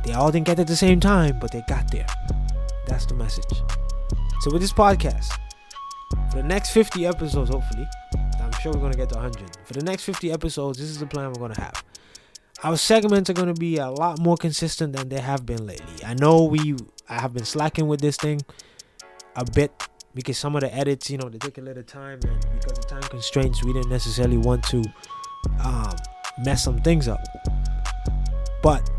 They 0.03 0.13
all 0.13 0.31
didn't 0.31 0.45
get 0.45 0.59
at 0.59 0.67
the 0.67 0.75
same 0.75 0.99
time, 0.99 1.39
but 1.39 1.51
they 1.51 1.63
got 1.67 1.89
there. 1.91 2.05
That's 2.85 3.05
the 3.05 3.15
message. 3.15 3.63
So 4.41 4.51
with 4.51 4.61
this 4.61 4.73
podcast, 4.73 5.31
for 6.31 6.37
the 6.37 6.43
next 6.43 6.71
50 6.71 7.07
episodes, 7.07 7.49
hopefully, 7.49 7.87
I'm 8.39 8.51
sure 8.61 8.71
we're 8.71 8.81
gonna 8.81 8.95
get 8.95 9.09
to 9.09 9.15
100. 9.15 9.57
For 9.65 9.73
the 9.73 9.83
next 9.83 10.03
50 10.03 10.31
episodes, 10.31 10.77
this 10.77 10.89
is 10.89 10.99
the 10.99 11.07
plan 11.07 11.33
we're 11.33 11.47
gonna 11.47 11.59
have 11.59 11.83
our 12.63 12.77
segments 12.77 13.29
are 13.29 13.33
going 13.33 13.53
to 13.53 13.59
be 13.59 13.77
a 13.77 13.89
lot 13.89 14.19
more 14.19 14.35
consistent 14.35 14.93
than 14.93 15.09
they 15.09 15.19
have 15.19 15.45
been 15.45 15.65
lately. 15.65 16.03
I 16.05 16.13
know 16.13 16.43
we 16.43 16.75
I 17.07 17.19
have 17.19 17.33
been 17.33 17.45
slacking 17.45 17.87
with 17.87 18.01
this 18.01 18.17
thing 18.17 18.41
a 19.35 19.45
bit 19.45 19.71
because 20.13 20.37
some 20.37 20.55
of 20.55 20.61
the 20.61 20.73
edits, 20.73 21.09
you 21.09 21.17
know, 21.17 21.29
they 21.29 21.37
take 21.37 21.57
a 21.57 21.61
little 21.61 21.83
time 21.83 22.19
and 22.27 22.41
because 22.53 22.77
of 22.77 22.87
time 22.87 23.01
constraints, 23.03 23.63
we 23.63 23.73
didn't 23.73 23.89
necessarily 23.89 24.37
want 24.37 24.63
to 24.65 24.83
um, 25.63 25.95
mess 26.43 26.63
some 26.63 26.81
things 26.81 27.07
up. 27.07 27.21
But 28.61 28.89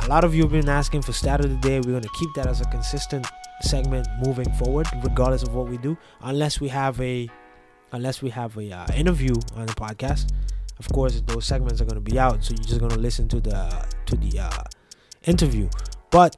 a 0.00 0.08
lot 0.08 0.24
of 0.24 0.34
you 0.34 0.42
have 0.42 0.52
been 0.52 0.68
asking 0.68 1.02
for 1.02 1.12
stat 1.12 1.44
of 1.44 1.50
the 1.50 1.56
day. 1.56 1.76
We're 1.80 1.92
going 1.92 2.02
to 2.02 2.08
keep 2.18 2.30
that 2.34 2.46
as 2.46 2.60
a 2.60 2.64
consistent 2.66 3.26
segment 3.62 4.08
moving 4.26 4.50
forward, 4.54 4.88
regardless 5.02 5.42
of 5.42 5.54
what 5.54 5.68
we 5.68 5.78
do, 5.78 5.96
unless 6.22 6.60
we 6.60 6.68
have 6.68 7.00
a 7.00 7.28
unless 7.92 8.20
we 8.20 8.30
have 8.30 8.56
a 8.58 8.72
uh, 8.72 8.86
interview 8.94 9.34
on 9.54 9.66
the 9.66 9.74
podcast 9.74 10.32
of 10.78 10.88
course 10.90 11.20
those 11.26 11.44
segments 11.44 11.80
are 11.80 11.84
going 11.84 12.02
to 12.02 12.10
be 12.12 12.18
out 12.18 12.44
so 12.44 12.54
you're 12.54 12.64
just 12.64 12.80
going 12.80 12.90
to 12.92 12.98
listen 12.98 13.28
to 13.28 13.40
the 13.40 13.86
to 14.06 14.16
the 14.16 14.38
uh, 14.38 14.62
interview 15.24 15.68
but 16.10 16.36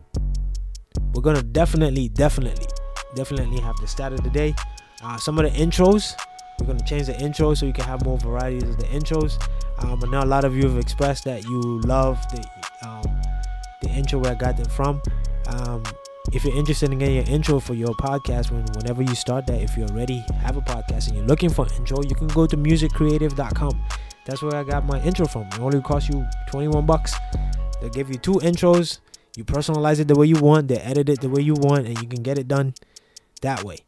we're 1.13 1.23
going 1.23 1.37
to 1.37 1.43
definitely 1.43 2.09
definitely 2.09 2.67
definitely 3.15 3.61
have 3.61 3.77
the 3.77 3.87
stat 3.87 4.13
of 4.13 4.23
the 4.23 4.31
day 4.31 4.55
uh, 5.03 5.17
some 5.17 5.39
of 5.39 5.45
the 5.45 5.59
intros 5.59 6.15
we're 6.61 6.67
going 6.67 6.79
to 6.79 6.85
change 6.85 7.07
the 7.07 7.19
intro 7.21 7.55
so 7.55 7.67
you 7.67 7.73
can 7.73 7.85
have 7.85 8.05
more 8.05 8.19
varieties 8.19 8.63
of 8.65 8.79
the 8.79 8.87
intros 8.87 9.43
um, 9.79 10.03
i 10.03 10.07
know 10.09 10.23
a 10.23 10.25
lot 10.25 10.45
of 10.45 10.55
you 10.55 10.69
have 10.69 10.79
expressed 10.79 11.25
that 11.25 11.45
you 11.45 11.81
love 11.81 12.19
the 12.31 12.87
um, 12.87 13.03
the 13.83 13.89
intro 13.91 14.19
where 14.19 14.33
I 14.33 14.35
got 14.35 14.57
them 14.57 14.69
from. 14.69 15.03
Um, 15.49 15.83
if 16.33 16.45
you're 16.45 16.57
interested 16.57 16.91
in 16.91 16.99
getting 16.99 17.19
an 17.19 17.27
intro 17.27 17.61
for 17.61 17.75
your 17.75 17.95
podcast, 17.95 18.51
when 18.51 18.65
whenever 18.75 19.03
you 19.03 19.15
start 19.15 19.47
that, 19.47 19.63
if 19.63 19.77
you 19.77 19.85
already 19.85 20.25
have 20.41 20.57
a 20.57 20.61
podcast 20.61 21.09
and 21.09 21.17
you're 21.17 21.27
looking 21.27 21.51
for 21.51 21.67
an 21.67 21.73
intro, 21.75 22.03
you 22.03 22.15
can 22.15 22.27
go 22.29 22.47
to 22.47 22.57
musiccreative.com. 22.57 23.81
That's 24.27 24.43
where 24.43 24.57
I 24.57 24.65
got 24.65 24.85
my 24.85 25.01
intro 25.03 25.27
from. 25.27 25.45
It 25.47 25.61
only 25.61 25.81
costs 25.81 26.09
you 26.09 26.27
21 26.49 26.85
bucks. 26.85 27.15
They'll 27.81 27.91
give 27.91 28.11
you 28.11 28.17
two 28.17 28.35
intros. 28.35 28.99
You 29.37 29.45
personalize 29.45 30.01
it 30.01 30.09
the 30.09 30.17
way 30.17 30.27
you 30.27 30.37
want. 30.37 30.69
They 30.69 30.79
edit 30.79 31.09
it 31.09 31.21
the 31.21 31.29
way 31.29 31.43
you 31.43 31.55
want, 31.55 31.87
and 31.87 32.01
you 32.03 32.09
can 32.09 32.23
get 32.23 32.37
it 32.37 32.49
done 32.49 32.75
that 33.43 33.63
way. 33.63 33.79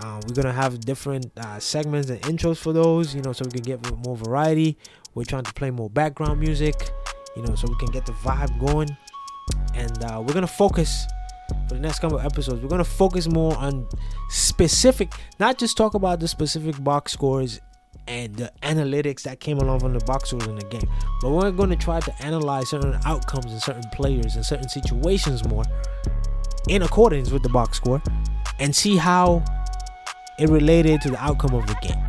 Uh, 0.00 0.20
we're 0.26 0.34
gonna 0.34 0.52
have 0.52 0.80
different 0.80 1.30
uh, 1.36 1.58
segments 1.60 2.10
and 2.10 2.20
intros 2.22 2.56
for 2.56 2.72
those, 2.72 3.14
you 3.14 3.22
know, 3.22 3.32
so 3.32 3.44
we 3.44 3.52
can 3.52 3.62
get 3.62 4.04
more 4.04 4.16
variety. 4.16 4.76
We're 5.14 5.24
trying 5.24 5.44
to 5.44 5.52
play 5.52 5.70
more 5.70 5.90
background 5.90 6.40
music, 6.40 6.90
you 7.36 7.42
know, 7.42 7.54
so 7.54 7.68
we 7.68 7.76
can 7.76 7.90
get 7.90 8.06
the 8.06 8.12
vibe 8.12 8.58
going. 8.58 8.88
And 9.74 10.04
uh, 10.04 10.22
we're 10.26 10.34
gonna 10.34 10.46
focus 10.46 11.06
for 11.68 11.74
the 11.74 11.80
next 11.80 12.00
couple 12.00 12.18
episodes. 12.18 12.62
We're 12.62 12.68
gonna 12.68 12.82
focus 12.82 13.28
more 13.28 13.56
on 13.56 13.86
specific, 14.30 15.12
not 15.38 15.58
just 15.58 15.76
talk 15.76 15.94
about 15.94 16.18
the 16.18 16.28
specific 16.28 16.82
box 16.82 17.12
scores 17.12 17.60
and 18.10 18.34
the 18.34 18.52
analytics 18.62 19.22
that 19.22 19.38
came 19.38 19.58
along 19.58 19.78
from 19.78 19.94
the 19.94 20.04
box 20.04 20.30
scores 20.30 20.44
in 20.48 20.56
the 20.56 20.64
game, 20.64 20.90
but 21.22 21.30
we're 21.30 21.52
gonna 21.52 21.76
try 21.76 22.00
to 22.00 22.12
analyze 22.24 22.68
certain 22.68 22.98
outcomes 23.04 23.46
and 23.46 23.62
certain 23.62 23.88
players 23.92 24.34
and 24.34 24.44
certain 24.44 24.68
situations 24.68 25.46
more 25.46 25.62
in 26.68 26.82
accordance 26.82 27.30
with 27.30 27.44
the 27.44 27.48
box 27.48 27.76
score 27.76 28.02
and 28.58 28.74
see 28.74 28.96
how 28.96 29.44
it 30.40 30.48
related 30.48 31.00
to 31.00 31.10
the 31.10 31.22
outcome 31.22 31.54
of 31.54 31.64
the 31.68 31.76
game. 31.80 32.04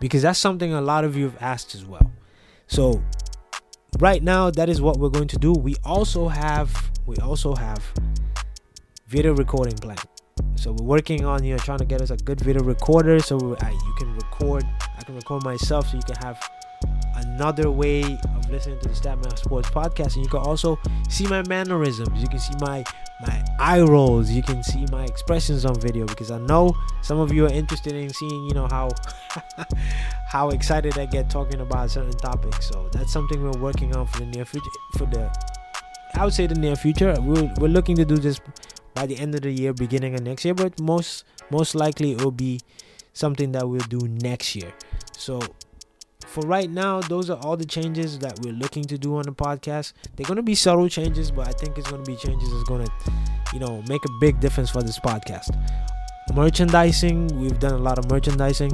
Because 0.00 0.22
that's 0.22 0.38
something 0.38 0.72
a 0.72 0.80
lot 0.80 1.04
of 1.04 1.14
you 1.14 1.24
have 1.24 1.36
asked 1.42 1.74
as 1.74 1.84
well. 1.84 2.10
So 2.66 3.02
right 3.98 4.22
now 4.22 4.50
that 4.50 4.70
is 4.70 4.80
what 4.80 4.98
we're 4.98 5.10
going 5.10 5.28
to 5.28 5.36
do. 5.36 5.52
We 5.52 5.76
also 5.84 6.28
have 6.28 6.90
we 7.04 7.16
also 7.16 7.54
have 7.54 7.82
video 9.08 9.34
recording 9.34 9.76
plan. 9.76 9.98
So 10.54 10.72
we're 10.72 10.86
working 10.86 11.26
on 11.26 11.44
you 11.44 11.52
know 11.52 11.58
trying 11.58 11.80
to 11.80 11.84
get 11.84 12.00
us 12.00 12.10
a 12.10 12.16
good 12.16 12.40
video 12.40 12.62
recorder 12.62 13.20
so 13.20 13.36
I, 13.60 13.66
uh, 13.66 13.70
you 13.72 13.94
can 13.98 14.14
record. 14.14 14.64
I 15.02 15.04
can 15.04 15.16
record 15.16 15.42
myself 15.42 15.88
so 15.88 15.96
you 15.96 16.02
can 16.04 16.14
have 16.22 16.38
another 17.16 17.72
way 17.72 18.02
of 18.04 18.48
listening 18.48 18.78
to 18.78 18.88
the 18.88 18.94
Statman 18.94 19.36
Sports 19.36 19.68
podcast, 19.68 20.14
and 20.14 20.24
you 20.24 20.28
can 20.28 20.38
also 20.38 20.78
see 21.08 21.26
my 21.26 21.42
mannerisms. 21.48 22.22
You 22.22 22.28
can 22.28 22.38
see 22.38 22.54
my 22.60 22.84
my 23.20 23.44
eye 23.58 23.80
rolls. 23.80 24.30
You 24.30 24.44
can 24.44 24.62
see 24.62 24.86
my 24.92 25.02
expressions 25.02 25.64
on 25.64 25.74
video 25.80 26.06
because 26.06 26.30
I 26.30 26.38
know 26.38 26.76
some 27.02 27.18
of 27.18 27.32
you 27.32 27.46
are 27.46 27.52
interested 27.52 27.94
in 27.94 28.10
seeing, 28.10 28.44
you 28.46 28.54
know, 28.54 28.68
how 28.70 28.90
how 30.28 30.50
excited 30.50 30.96
I 30.96 31.06
get 31.06 31.28
talking 31.28 31.60
about 31.60 31.90
certain 31.90 32.12
topics. 32.12 32.68
So 32.68 32.88
that's 32.92 33.12
something 33.12 33.42
we're 33.42 33.60
working 33.60 33.96
on 33.96 34.06
for 34.06 34.20
the 34.20 34.26
near 34.26 34.44
future. 34.44 34.70
For 34.98 35.06
the 35.06 35.34
I 36.14 36.24
would 36.24 36.34
say 36.34 36.46
the 36.46 36.54
near 36.54 36.76
future. 36.76 37.16
We're 37.20 37.52
we're 37.58 37.74
looking 37.74 37.96
to 37.96 38.04
do 38.04 38.18
this 38.18 38.40
by 38.94 39.06
the 39.06 39.18
end 39.18 39.34
of 39.34 39.40
the 39.40 39.50
year, 39.50 39.72
beginning 39.72 40.14
of 40.14 40.22
next 40.22 40.44
year, 40.44 40.54
but 40.54 40.78
most 40.80 41.24
most 41.50 41.74
likely 41.74 42.12
it 42.12 42.22
will 42.22 42.30
be 42.30 42.60
something 43.12 43.52
that 43.52 43.68
we'll 43.68 43.80
do 43.88 44.00
next 44.08 44.54
year. 44.54 44.72
So 45.12 45.40
for 46.26 46.46
right 46.46 46.70
now, 46.70 47.00
those 47.00 47.28
are 47.30 47.38
all 47.42 47.56
the 47.56 47.64
changes 47.64 48.18
that 48.20 48.38
we're 48.40 48.54
looking 48.54 48.84
to 48.84 48.96
do 48.96 49.16
on 49.16 49.24
the 49.24 49.32
podcast. 49.32 49.92
They're 50.16 50.26
going 50.26 50.36
to 50.36 50.42
be 50.42 50.54
subtle 50.54 50.88
changes, 50.88 51.30
but 51.30 51.48
I 51.48 51.52
think 51.52 51.76
it's 51.76 51.90
going 51.90 52.02
to 52.02 52.10
be 52.10 52.16
changes 52.16 52.50
that's 52.50 52.64
going 52.64 52.86
to, 52.86 52.92
you 53.52 53.58
know, 53.58 53.82
make 53.88 54.04
a 54.04 54.12
big 54.20 54.40
difference 54.40 54.70
for 54.70 54.82
this 54.82 54.98
podcast. 54.98 55.54
Merchandising, 56.34 57.38
we've 57.38 57.58
done 57.58 57.74
a 57.74 57.78
lot 57.78 57.98
of 57.98 58.10
merchandising. 58.10 58.72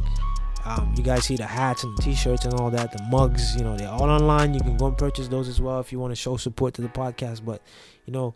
Um, 0.65 0.95
you 0.97 1.03
guys 1.03 1.25
see 1.25 1.37
the 1.37 1.47
hats 1.47 1.83
and 1.83 1.97
the 1.97 2.03
t-shirts 2.03 2.45
and 2.45 2.55
all 2.55 2.71
that, 2.71 2.93
the 2.93 3.03
mugs, 3.05 3.57
you 3.57 3.65
know, 3.65 3.77
they're 3.77 3.89
all 3.89 4.11
online. 4.11 4.53
You 4.53 4.61
can 4.61 4.77
go 4.77 4.87
and 4.87 4.99
purchase 4.99 5.27
those 5.27 5.49
as 5.49 5.61
well 5.61 5.81
if 5.81 5.91
you 5.91 5.99
want 5.99 6.13
to 6.13 6.17
show 6.17 6.37
support 6.37 6.75
to 6.75 6.83
the 6.83 6.89
podcast. 6.89 7.45
But, 7.45 7.63
you 8.05 8.13
know, 8.13 8.35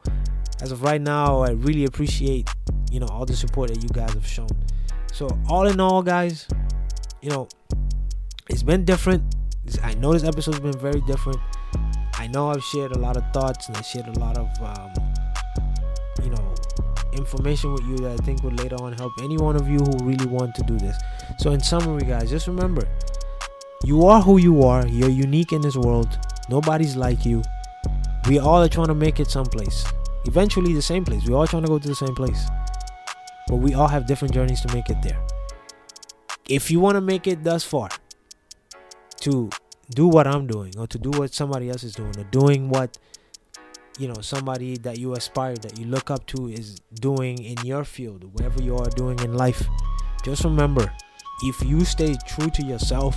as 0.63 0.73
of 0.73 0.83
right 0.83 1.01
now, 1.01 1.41
I 1.41 1.51
really 1.51 1.85
appreciate, 1.85 2.49
you 2.91 3.01
know, 3.01 3.07
all 3.07 3.27
the 3.27 3.37
support 3.37 3.69
that 3.69 3.83
you 3.83 3.89
guys 3.91 4.15
have 4.15 4.27
shown. 4.27 4.49
So 5.13 5.29
all 5.47 5.67
in 5.67 5.79
all, 5.79 6.03
guys, 6.03 6.49
you 7.21 7.29
know, 7.31 7.49
it's 8.49 8.63
been 8.63 8.85
different. 8.85 9.23
I 9.83 9.95
know 9.95 10.13
this 10.13 10.25
episode's 10.25 10.61
been 10.61 10.79
very 10.79 11.01
different. 11.03 11.39
I 12.15 12.27
know 12.29 12.51
I've 12.51 12.63
shared 12.63 12.93
a 12.93 12.99
lot 12.99 13.17
of 13.17 13.25
thoughts 13.33 13.69
and 13.69 13.77
I 13.77 13.83
shared 13.83 14.09
a 14.09 14.19
lot 14.19 14.37
of, 14.37 14.49
um, 14.63 14.93
you 16.23 16.31
know, 16.31 16.55
information 17.13 17.73
with 17.73 17.85
you 17.85 17.97
that 17.99 18.21
I 18.21 18.25
think 18.25 18.43
would 18.43 18.59
later 18.59 18.77
on 18.77 18.93
help 18.95 19.13
any 19.23 19.37
one 19.39 19.57
of 19.57 19.69
you 19.69 19.79
who 19.79 20.05
really 20.05 20.27
want 20.27 20.55
to 20.57 20.63
do 20.63 20.79
this. 20.79 20.97
So, 21.39 21.53
in 21.53 21.61
summary, 21.61 22.03
guys, 22.03 22.31
just 22.31 22.47
remember 22.47 22.87
you 23.85 24.05
are 24.07 24.21
who 24.21 24.39
you 24.39 24.63
are. 24.63 24.87
You're 24.87 25.11
unique 25.11 25.53
in 25.53 25.61
this 25.61 25.77
world. 25.77 26.19
Nobody's 26.49 26.97
like 26.97 27.25
you. 27.25 27.43
We 28.29 28.39
all 28.39 28.63
are 28.63 28.69
trying 28.69 28.89
to 28.89 28.95
make 28.95 29.21
it 29.21 29.31
someplace. 29.31 29.85
Eventually, 30.27 30.75
the 30.75 30.83
same 30.83 31.05
place. 31.05 31.27
We 31.27 31.35
all 31.35 31.47
trying 31.47 31.63
to 31.63 31.69
go 31.69 31.79
to 31.79 31.89
the 31.89 31.95
same 31.95 32.15
place. 32.15 32.47
But 33.49 33.57
we 33.57 33.75
all 33.75 33.89
have 33.89 34.07
different 34.07 34.35
journeys 34.35 34.61
to 34.61 34.75
make 34.75 34.89
it 34.89 35.03
there. 35.03 35.21
If 36.49 36.71
you 36.71 36.79
want 36.79 36.97
to 36.97 37.01
make 37.01 37.27
it 37.27 37.43
thus 37.43 37.65
far, 37.65 37.89
to 39.23 39.51
do 39.91 40.09
what 40.09 40.27
I'm 40.27 40.47
doing 40.47 40.73
or 40.79 40.87
to 40.87 40.99
do 40.99 41.11
what 41.11 41.35
somebody 41.35 41.71
else 41.71 41.85
is 41.85 41.95
doing 41.95 42.17
or 42.19 42.25
doing 42.25 42.69
what 42.69 42.99
you 43.99 44.09
know 44.09 44.21
somebody 44.21 44.77
that 44.79 44.99
you 44.99 45.13
aspire 45.15 45.55
that 45.57 45.79
you 45.79 45.87
look 45.87 46.11
up 46.11 46.27
to 46.27 46.49
is 46.49 46.77
doing 46.95 47.43
in 47.43 47.57
your 47.65 47.85
field 47.85 48.25
whatever 48.33 48.63
you 48.63 48.77
are 48.77 48.91
doing 48.91 49.19
in 49.21 49.35
life. 49.35 49.67
Just 50.25 50.45
remember 50.45 50.91
if 51.43 51.63
you 51.65 51.85
stay 51.85 52.17
true 52.27 52.51
to 52.51 52.63
yourself 52.65 53.17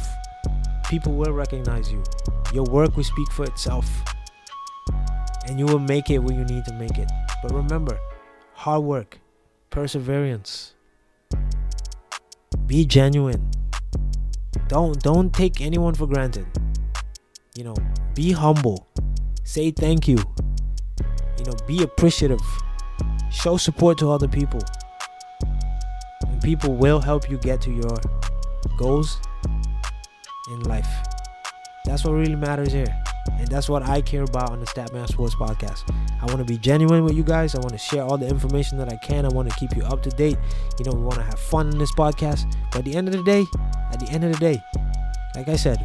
people 0.90 1.14
will 1.14 1.34
recognize 1.34 1.92
you. 1.92 2.04
Your 2.54 2.64
work 2.66 2.96
will 2.96 3.04
speak 3.04 3.32
for 3.32 3.46
itself. 3.46 3.90
And 5.48 5.60
you 5.60 5.66
will 5.66 5.80
make 5.80 6.10
it 6.10 6.20
where 6.20 6.36
you 6.36 6.46
need 6.46 6.66
to 6.66 6.74
make 6.74 6.98
it. 6.98 7.12
But 7.42 7.54
remember 7.54 8.00
hard 8.54 8.84
work 8.84 9.20
perseverance 9.70 10.74
be 12.66 12.86
genuine 12.86 13.52
don't 14.68 15.02
don't 15.02 15.34
take 15.34 15.62
anyone 15.62 15.94
for 15.94 16.08
granted. 16.08 16.46
You 17.56 17.66
know 17.66 17.76
be 18.14 18.32
humble. 18.32 18.88
Say 19.44 19.72
thank 19.72 20.08
you. 20.08 20.18
You 21.38 21.46
know 21.46 21.56
be 21.68 21.84
appreciative. 21.84 22.42
Show 23.32 23.58
support 23.58 23.98
to 24.00 24.10
other 24.10 24.28
people. 24.28 24.62
And 26.28 26.42
people 26.42 26.76
will 26.76 27.00
help 27.00 27.30
you 27.30 27.38
get 27.38 27.62
to 27.62 27.72
your 27.72 27.98
goals 28.78 29.20
in 30.50 30.62
life. 30.64 30.88
That's 31.86 32.04
what 32.04 32.14
really 32.14 32.36
matters 32.36 32.72
here 32.72 33.05
and 33.32 33.48
that's 33.48 33.68
what 33.70 33.84
I 33.84 34.02
care 34.02 34.24
about 34.24 34.52
on 34.52 34.60
the 34.60 34.66
Statman 34.66 35.08
Sports 35.08 35.36
Podcast. 35.36 35.84
I 36.22 36.26
want 36.26 36.40
to 36.40 36.46
be 36.46 36.58
genuine 36.58 37.04
with 37.04 37.16
you 37.16 37.24
guys. 37.24 37.56
I 37.56 37.60
want 37.60 37.72
to 37.72 37.78
share 37.78 38.04
all 38.04 38.18
the 38.18 38.28
information 38.28 38.78
that 38.78 38.92
I 38.92 38.98
can. 38.98 39.26
I 39.26 39.30
want 39.30 39.50
to 39.50 39.56
keep 39.58 39.76
you 39.76 39.84
up 39.84 40.02
to 40.04 40.10
date. 40.10 40.38
You 40.80 40.86
know, 40.86 40.92
we 40.92 41.02
want 41.02 41.16
to 41.16 41.24
have 41.24 41.40
fun 41.40 41.70
in 41.70 41.78
this 41.78 41.92
podcast. 41.92 42.52
But 42.72 42.80
at 42.80 42.86
the 42.86 42.96
end 42.96 43.08
of 43.08 43.14
the 43.14 43.24
day, 43.24 43.46
at 43.92 44.00
the 44.00 44.08
end 44.10 44.24
of 44.24 44.32
the 44.32 44.40
day, 44.40 44.62
like 45.36 45.48
I 45.48 45.56
said, 45.56 45.78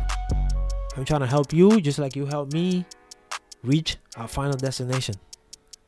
I'm 0.96 1.04
trying 1.04 1.20
to 1.20 1.26
help 1.26 1.52
you 1.52 1.80
just 1.80 1.98
like 1.98 2.14
you 2.14 2.26
help 2.26 2.52
me 2.52 2.84
reach 3.62 3.96
our 4.16 4.28
final 4.28 4.56
destination. 4.56 5.16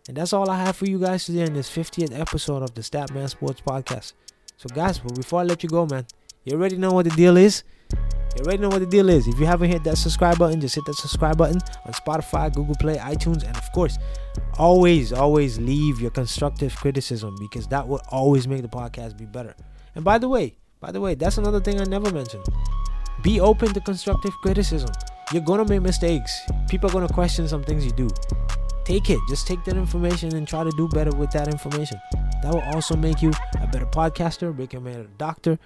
And 0.09 0.17
that's 0.17 0.33
all 0.33 0.51
I 0.51 0.57
have 0.59 0.77
for 0.77 0.87
you 0.87 0.99
guys 0.99 1.27
today 1.27 1.43
in 1.43 1.55
this 1.55 1.71
50th 1.71 2.19
episode 2.19 2.63
of 2.63 2.75
the 2.75 2.81
Statman 2.81 3.29
Sports 3.29 3.61
Podcast. 3.61 4.15
So, 4.57 4.69
guys, 4.75 4.99
but 4.99 5.15
before 5.15 5.41
I 5.41 5.45
let 5.45 5.63
you 5.63 5.69
go, 5.69 5.87
man, 5.87 6.07
you 6.45 6.57
already 6.57 6.77
know 6.77 6.93
what 6.93 7.05
the 7.05 7.11
deal 7.11 7.37
is. 7.37 7.63
You 8.37 8.45
already 8.45 8.63
know 8.63 8.71
what 8.71 8.81
the 8.81 8.87
deal 8.87 9.09
is. 9.11 9.29
If 9.29 9.39
you 9.39 9.47
haven't 9.47 9.71
hit 9.71 9.85
that 9.85 9.99
subscribe 9.99 10.39
button, 10.39 10.61
just 10.61 10.75
hit 10.75 10.85
that 10.87 10.95
subscribe 10.95 11.37
button 11.37 11.61
on 11.85 11.93
Spotify, 11.93 12.53
Google 12.53 12.75
Play, 12.77 12.97
iTunes, 12.97 13.45
and 13.47 13.57
of 13.57 13.71
course, 13.73 13.99
always, 14.59 15.13
always 15.13 15.59
leave 15.59 16.01
your 16.01 16.11
constructive 16.11 16.75
criticism 16.77 17.37
because 17.39 17.67
that 17.69 17.87
will 17.87 18.01
always 18.09 18.49
make 18.49 18.63
the 18.63 18.69
podcast 18.69 19.19
be 19.19 19.27
better. 19.27 19.55
And 19.95 20.05
by 20.05 20.19
the 20.19 20.29
way, 20.29 20.57
by 20.81 20.91
the 20.93 21.01
way, 21.01 21.15
that's 21.15 21.39
another 21.39 21.61
thing 21.61 21.81
I 21.81 21.85
never 21.85 22.11
mentioned. 22.11 22.45
Be 23.23 23.39
open 23.39 23.73
to 23.75 23.81
constructive 23.81 24.33
criticism. 24.43 24.91
You're 25.33 25.43
gonna 25.43 25.65
make 25.67 25.83
mistakes. 25.83 26.41
People 26.69 26.91
are 26.91 26.93
gonna 26.93 27.09
question 27.09 27.47
some 27.47 27.63
things 27.63 27.85
you 27.85 27.93
do. 27.93 28.09
Take 28.85 29.11
it. 29.11 29.21
Just 29.29 29.47
take 29.47 29.63
that 29.65 29.77
information 29.77 30.35
and 30.35 30.49
try 30.49 30.65
to 30.65 30.73
do 30.77 30.89
better 30.89 31.15
with 31.15 31.31
that 31.33 31.49
information. 31.49 31.99
That 32.43 32.53
will 32.53 32.75
also 32.75 32.97
make 32.97 33.23
you 33.23 33.31
a 33.61 33.67
better 33.67 33.87
podcaster, 33.87 34.57
make 34.57 34.73
you 34.73 34.81
a 34.81 34.83
better 34.83 35.07
doctor, 35.19 35.59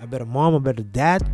a 0.00 0.06
better 0.06 0.26
mom, 0.26 0.54
a 0.54 0.60
better 0.60 0.82
dad. 0.82 1.30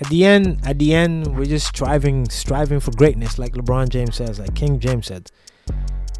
At 0.00 0.08
the 0.08 0.24
end, 0.24 0.58
at 0.64 0.78
the 0.78 0.94
end, 0.94 1.36
we're 1.36 1.44
just 1.44 1.66
striving, 1.66 2.28
striving 2.30 2.80
for 2.80 2.90
greatness, 2.92 3.38
like 3.38 3.52
LeBron 3.52 3.90
James 3.90 4.16
says, 4.16 4.38
like 4.38 4.54
King 4.54 4.80
James 4.80 5.06
said. 5.08 5.30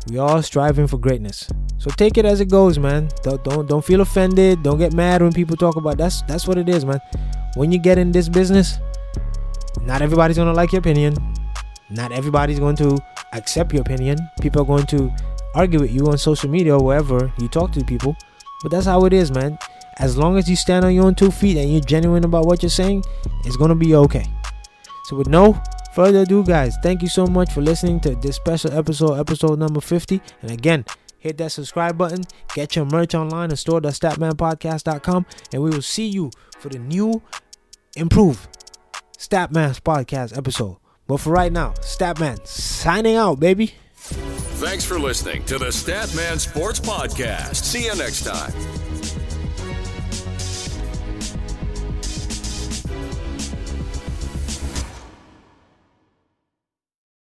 We 0.08 0.18
all 0.18 0.42
striving 0.42 0.86
for 0.86 0.98
greatness. 0.98 1.48
So 1.78 1.90
take 1.90 2.18
it 2.18 2.24
as 2.24 2.40
it 2.40 2.50
goes, 2.50 2.78
man. 2.78 3.08
Don't 3.22 3.42
don't 3.44 3.68
don't 3.68 3.84
feel 3.84 4.00
offended. 4.00 4.62
Don't 4.62 4.78
get 4.78 4.92
mad 4.92 5.22
when 5.22 5.32
people 5.32 5.56
talk 5.56 5.76
about 5.76 5.98
that's 5.98 6.22
that's 6.22 6.46
what 6.46 6.58
it 6.58 6.68
is, 6.68 6.84
man. 6.84 7.00
When 7.54 7.72
you 7.72 7.78
get 7.78 7.98
in 7.98 8.12
this 8.12 8.28
business, 8.28 8.78
not 9.82 10.02
everybody's 10.02 10.36
gonna 10.36 10.52
like 10.52 10.72
your 10.72 10.80
opinion. 10.80 11.14
Not 11.90 12.12
everybody's 12.12 12.58
going 12.58 12.76
to 12.76 12.98
accept 13.32 13.72
your 13.72 13.82
opinion. 13.82 14.18
People 14.40 14.62
are 14.62 14.64
going 14.64 14.86
to 14.86 15.10
argue 15.54 15.80
with 15.80 15.90
you 15.90 16.06
on 16.06 16.18
social 16.18 16.48
media 16.48 16.76
or 16.76 16.84
wherever 16.84 17.32
you 17.38 17.48
talk 17.48 17.72
to 17.72 17.84
people. 17.84 18.16
But 18.62 18.70
that's 18.70 18.86
how 18.86 19.04
it 19.06 19.12
is, 19.12 19.30
man. 19.32 19.58
As 20.00 20.16
long 20.16 20.38
as 20.38 20.48
you 20.48 20.56
stand 20.56 20.84
on 20.84 20.94
your 20.94 21.04
own 21.04 21.14
two 21.14 21.30
feet 21.30 21.58
and 21.58 21.70
you're 21.70 21.82
genuine 21.82 22.24
about 22.24 22.46
what 22.46 22.62
you're 22.62 22.70
saying, 22.70 23.04
it's 23.44 23.56
gonna 23.56 23.74
be 23.74 23.94
okay. 23.94 24.24
So 25.04 25.16
with 25.16 25.28
no 25.28 25.60
further 25.94 26.20
ado, 26.20 26.42
guys, 26.42 26.76
thank 26.82 27.02
you 27.02 27.08
so 27.08 27.26
much 27.26 27.52
for 27.52 27.60
listening 27.60 28.00
to 28.00 28.14
this 28.14 28.36
special 28.36 28.72
episode, 28.72 29.18
episode 29.18 29.58
number 29.58 29.80
50. 29.80 30.20
And 30.40 30.50
again, 30.50 30.86
hit 31.18 31.36
that 31.38 31.52
subscribe 31.52 31.98
button, 31.98 32.24
get 32.54 32.76
your 32.76 32.86
merch 32.86 33.14
online, 33.14 33.50
at 33.50 33.58
store.statmanpodcast.com. 33.58 35.26
And 35.52 35.62
we 35.62 35.70
will 35.70 35.82
see 35.82 36.06
you 36.06 36.30
for 36.58 36.70
the 36.70 36.78
new, 36.78 37.22
improved 37.94 38.48
Statman's 39.18 39.80
podcast 39.80 40.36
episode. 40.36 40.78
But 41.06 41.18
for 41.18 41.30
right 41.30 41.52
now, 41.52 41.72
Statman 41.80 42.46
signing 42.46 43.16
out, 43.16 43.38
baby. 43.38 43.74
Thanks 43.96 44.84
for 44.84 44.98
listening 44.98 45.44
to 45.44 45.58
the 45.58 45.66
Statman 45.66 46.38
Sports 46.38 46.80
Podcast. 46.80 47.56
See 47.56 47.84
you 47.84 47.96
next 47.96 48.24
time. 48.24 48.89